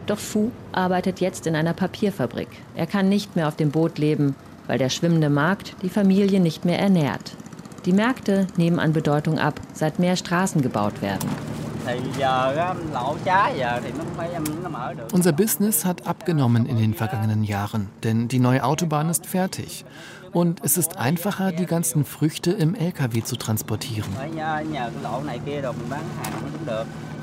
Doch 0.07 0.19
Fu 0.19 0.51
arbeitet 0.73 1.21
jetzt 1.21 1.47
in 1.47 1.55
einer 1.55 1.75
Papierfabrik. 1.75 2.49
Er 2.75 2.87
kann 2.87 3.09
nicht 3.09 3.37
mehr 3.37 3.49
auf 3.49 3.57
dem 3.57 3.71
Boot 3.71 3.99
leben, 3.99 4.35
weil 4.67 4.79
der 4.79 4.89
schwimmende 4.89 5.31
Markt 5.31 5.77
die 5.83 5.91
Familie 5.91 6.41
nicht 6.41 6.65
mehr 6.65 6.79
ernährt. 6.79 7.37
Die 7.85 7.93
Märkte 7.93 8.47
nehmen 8.57 8.79
an 8.79 8.93
Bedeutung 8.93 9.39
ab, 9.39 9.61
seit 9.75 9.99
mehr 9.99 10.17
Straßen 10.17 10.63
gebaut 10.63 11.03
werden. 11.03 11.29
Unser 15.13 15.33
Business 15.33 15.85
hat 15.85 16.07
abgenommen 16.07 16.67
in 16.67 16.77
den 16.77 16.95
vergangenen 16.95 17.45
Jahren, 17.45 17.89
denn 18.05 18.29
die 18.29 18.39
neue 18.39 18.65
Autobahn 18.65 19.09
ist 19.09 19.27
fertig. 19.27 19.85
Und 20.33 20.61
es 20.65 20.79
ist 20.79 20.97
einfacher, 20.97 21.53
die 21.53 21.67
ganzen 21.67 22.05
Früchte 22.05 22.53
im 22.53 22.75
LKW 22.75 23.23
zu 23.23 23.37
transportieren. 23.37 24.11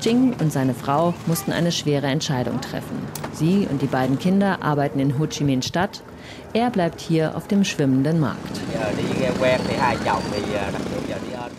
Jing 0.00 0.34
und 0.40 0.52
seine 0.52 0.74
Frau 0.74 1.14
mussten 1.26 1.52
eine 1.52 1.72
schwere 1.72 2.06
Entscheidung 2.06 2.60
treffen. 2.60 2.96
Sie 3.32 3.66
und 3.70 3.82
die 3.82 3.86
beiden 3.86 4.18
Kinder 4.18 4.62
arbeiten 4.62 4.98
in 5.00 5.18
Ho 5.18 5.26
Chi 5.26 5.44
Minh 5.44 5.62
Stadt. 5.62 6.02
Er 6.52 6.70
bleibt 6.70 7.00
hier 7.00 7.36
auf 7.36 7.46
dem 7.46 7.64
schwimmenden 7.64 8.18
Markt. 8.18 8.60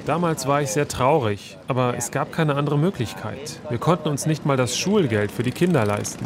Damals 0.05 0.47
war 0.47 0.61
ich 0.61 0.71
sehr 0.71 0.87
traurig, 0.87 1.57
aber 1.67 1.95
es 1.95 2.11
gab 2.11 2.33
keine 2.33 2.55
andere 2.55 2.77
Möglichkeit. 2.77 3.61
Wir 3.69 3.77
konnten 3.77 4.09
uns 4.09 4.25
nicht 4.25 4.45
mal 4.45 4.57
das 4.57 4.77
Schulgeld 4.77 5.31
für 5.31 5.43
die 5.43 5.51
Kinder 5.51 5.85
leisten. 5.85 6.25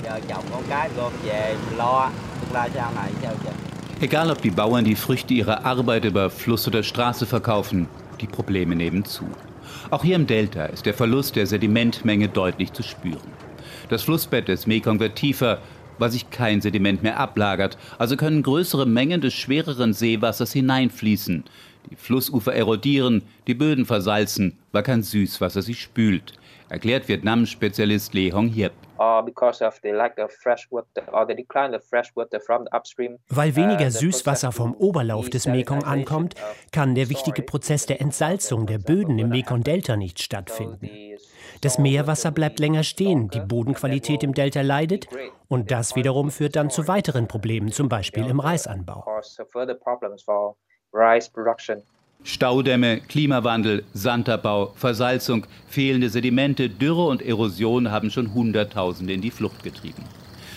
Egal 4.02 4.32
ob 4.32 4.42
die 4.42 4.52
Bauern 4.52 4.84
die 4.84 4.96
Früchte 4.96 5.34
ihrer 5.36 5.64
Arbeit 5.64 6.06
über 6.06 6.32
Fluss 6.32 6.68
oder 6.68 6.82
Straße 6.82 7.28
verkaufen, 7.28 7.88
die 8.20 8.28
Probleme 8.28 8.76
nehmen 8.76 9.06
zu. 9.06 9.26
Auch 9.92 10.04
hier 10.04 10.16
im 10.16 10.26
Delta 10.26 10.66
ist 10.66 10.88
der 10.88 10.96
Verlust 10.96 11.36
der 11.36 11.46
Sedimentmenge 11.46 12.30
deutlich 12.30 12.74
zu 12.74 12.82
spüren. 12.82 13.20
Das 13.90 14.04
Flussbett 14.04 14.48
des 14.48 14.66
Mekong 14.66 15.00
wird 15.00 15.16
tiefer, 15.16 15.60
weil 15.98 16.12
sich 16.12 16.30
kein 16.30 16.62
Sediment 16.62 17.04
mehr 17.04 17.20
ablagert, 17.20 17.78
also 17.98 18.16
können 18.18 18.44
größere 18.44 18.86
Mengen 18.86 19.22
des 19.22 19.34
schwereren 19.34 19.94
Seewassers 19.94 20.54
hineinfließen. 20.54 21.44
Die 21.92 21.96
Flussufer 21.96 22.54
erodieren, 22.54 23.24
die 23.48 23.54
Böden 23.54 23.86
versalzen, 23.86 24.58
weil 24.72 24.84
kein 24.84 25.04
Süßwasser 25.04 25.62
sie 25.62 25.76
spült, 25.76 26.34
erklärt 26.70 27.08
Vietnam-Spezialist 27.08 28.14
Lee 28.14 28.32
Hong 28.32 28.48
Hiep. 28.48 28.72
Uh, 28.98 29.22
Weil 33.28 33.52
uh, 33.52 33.56
weniger 33.58 33.92
Süßwasser 33.92 34.54
vom 34.54 34.74
Oberlauf 34.74 35.30
des 35.30 35.48
Mekong 35.48 35.84
ankommt, 35.84 36.36
kann 36.72 36.96
der 36.96 37.10
wichtige 37.10 37.42
Prozess 37.42 37.86
der 37.86 38.00
Entsalzung 38.00 38.68
der 38.68 38.78
Böden 38.78 39.20
im 39.20 39.30
Mekong-Delta 39.30 39.98
nicht 39.98 40.22
stattfinden. 40.22 40.90
Das 41.62 41.78
Meerwasser 41.78 42.32
bleibt 42.32 42.60
länger 42.60 42.84
stehen, 42.84 43.30
die 43.30 43.40
Bodenqualität 43.40 44.24
im 44.24 44.34
Delta 44.34 44.62
leidet 44.62 45.08
und 45.48 45.72
das 45.72 45.96
wiederum 45.96 46.32
führt 46.32 46.56
dann 46.56 46.70
zu 46.70 46.88
weiteren 46.88 47.28
Problemen, 47.28 47.72
zum 47.72 47.90
Beispiel 47.90 48.26
im 48.26 48.40
Reisanbau. 48.40 49.06
Staudämme, 52.24 53.02
Klimawandel, 53.02 53.84
Sandabbau, 53.94 54.74
Versalzung, 54.76 55.46
fehlende 55.68 56.10
Sedimente, 56.10 56.70
Dürre 56.70 57.06
und 57.06 57.22
Erosion 57.22 57.92
haben 57.92 58.10
schon 58.10 58.34
Hunderttausende 58.34 59.14
in 59.14 59.22
die 59.22 59.32
Flucht 59.32 59.64
getrieben. 59.64 60.04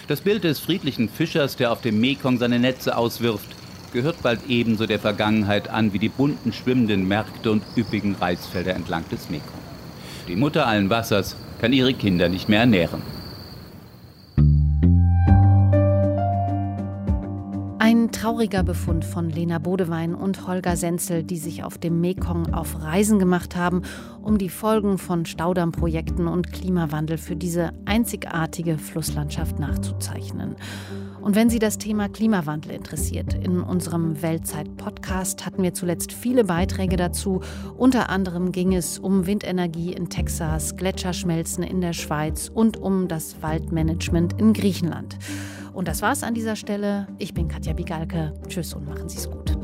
Das 0.07 0.23
Bild 0.23 0.45
des 0.45 0.61
friedlichen 0.61 1.11
Fischers, 1.11 1.57
der 1.57 1.71
auf 1.71 1.83
dem 1.83 2.01
Mekong 2.01 2.39
seine 2.39 2.59
Netze 2.59 2.97
auswirft, 2.97 3.49
gehört 3.93 4.23
bald 4.23 4.41
ebenso 4.49 4.87
der 4.87 4.99
Vergangenheit 4.99 5.69
an 5.69 5.93
wie 5.93 5.99
die 5.99 6.09
bunten 6.09 6.53
schwimmenden 6.53 7.07
Märkte 7.07 7.51
und 7.51 7.63
üppigen 7.77 8.15
Reisfelder 8.15 8.75
entlang 8.75 9.07
des 9.11 9.29
Mekong. 9.29 9.68
Die 10.29 10.37
Mutter 10.37 10.67
allen 10.67 10.91
Wassers 10.91 11.37
kann 11.59 11.73
ihre 11.73 11.95
Kinder 11.95 12.29
nicht 12.29 12.51
mehr 12.51 12.61
ernähren. 12.61 13.01
Ein 17.79 18.13
trauriger 18.13 18.63
Befund 18.63 19.07
von 19.07 19.31
Lena 19.31 19.59
Bodewein 19.59 20.15
und 20.15 20.47
Holger 20.47 20.77
Senzel, 20.77 21.23
die 21.23 21.39
sich 21.39 21.65
auf 21.65 21.79
dem 21.79 22.03
Mekong 22.03 22.53
auf 22.53 22.83
Reisen 22.83 23.19
gemacht 23.19 23.57
haben, 23.57 23.83
um 24.21 24.37
die 24.37 24.51
Folgen 24.51 24.99
von 24.99 25.25
Staudammprojekten 25.25 26.29
und 26.29 26.53
Klimawandel 26.53 27.17
für 27.17 27.35
diese 27.35 27.71
einzigartige 27.87 28.77
Flusslandschaft 28.77 29.59
nachzuzeichnen. 29.59 30.57
Und 31.21 31.35
wenn 31.35 31.51
Sie 31.51 31.59
das 31.59 31.79
Thema 31.79 32.09
Klimawandel 32.09 32.73
interessiert, 32.73 33.35
in 33.35 33.61
unserem 33.61 34.23
Weltzeit-Podcast 34.23 35.45
hatten 35.45 35.63
wir 35.63 35.75
zuletzt 35.75 36.13
viele 36.13 36.45
Beiträge 36.45 36.97
dazu. 36.97 37.41
Unter 37.77 38.09
anderem 38.09 38.53
ging 38.53 38.75
es 38.75 38.99
um 38.99 39.27
Windenergie 39.27 39.93
in 39.93 40.09
Texas, 40.09 40.77
Gletscherschmelzen 40.77 41.65
in 41.65 41.81
der 41.81 41.93
Schweiz 41.93 42.51
und 42.53 42.77
um 42.77 43.09
das 43.09 43.43
Waldmanagement 43.43 44.41
in 44.41 44.53
Griechenland. 44.53 45.19
Und 45.73 45.89
das 45.89 46.03
war's 46.03 46.23
an 46.23 46.35
dieser 46.35 46.57
Stelle. 46.57 47.09
Ich 47.19 47.35
bin 47.35 47.49
Katja 47.49 47.73
Bigalke. 47.73 48.33
Tschüss 48.49 48.75
und 48.75 48.87
machen 48.87 49.09
Sie 49.09 49.19
es 49.19 49.31
gut. 49.31 49.58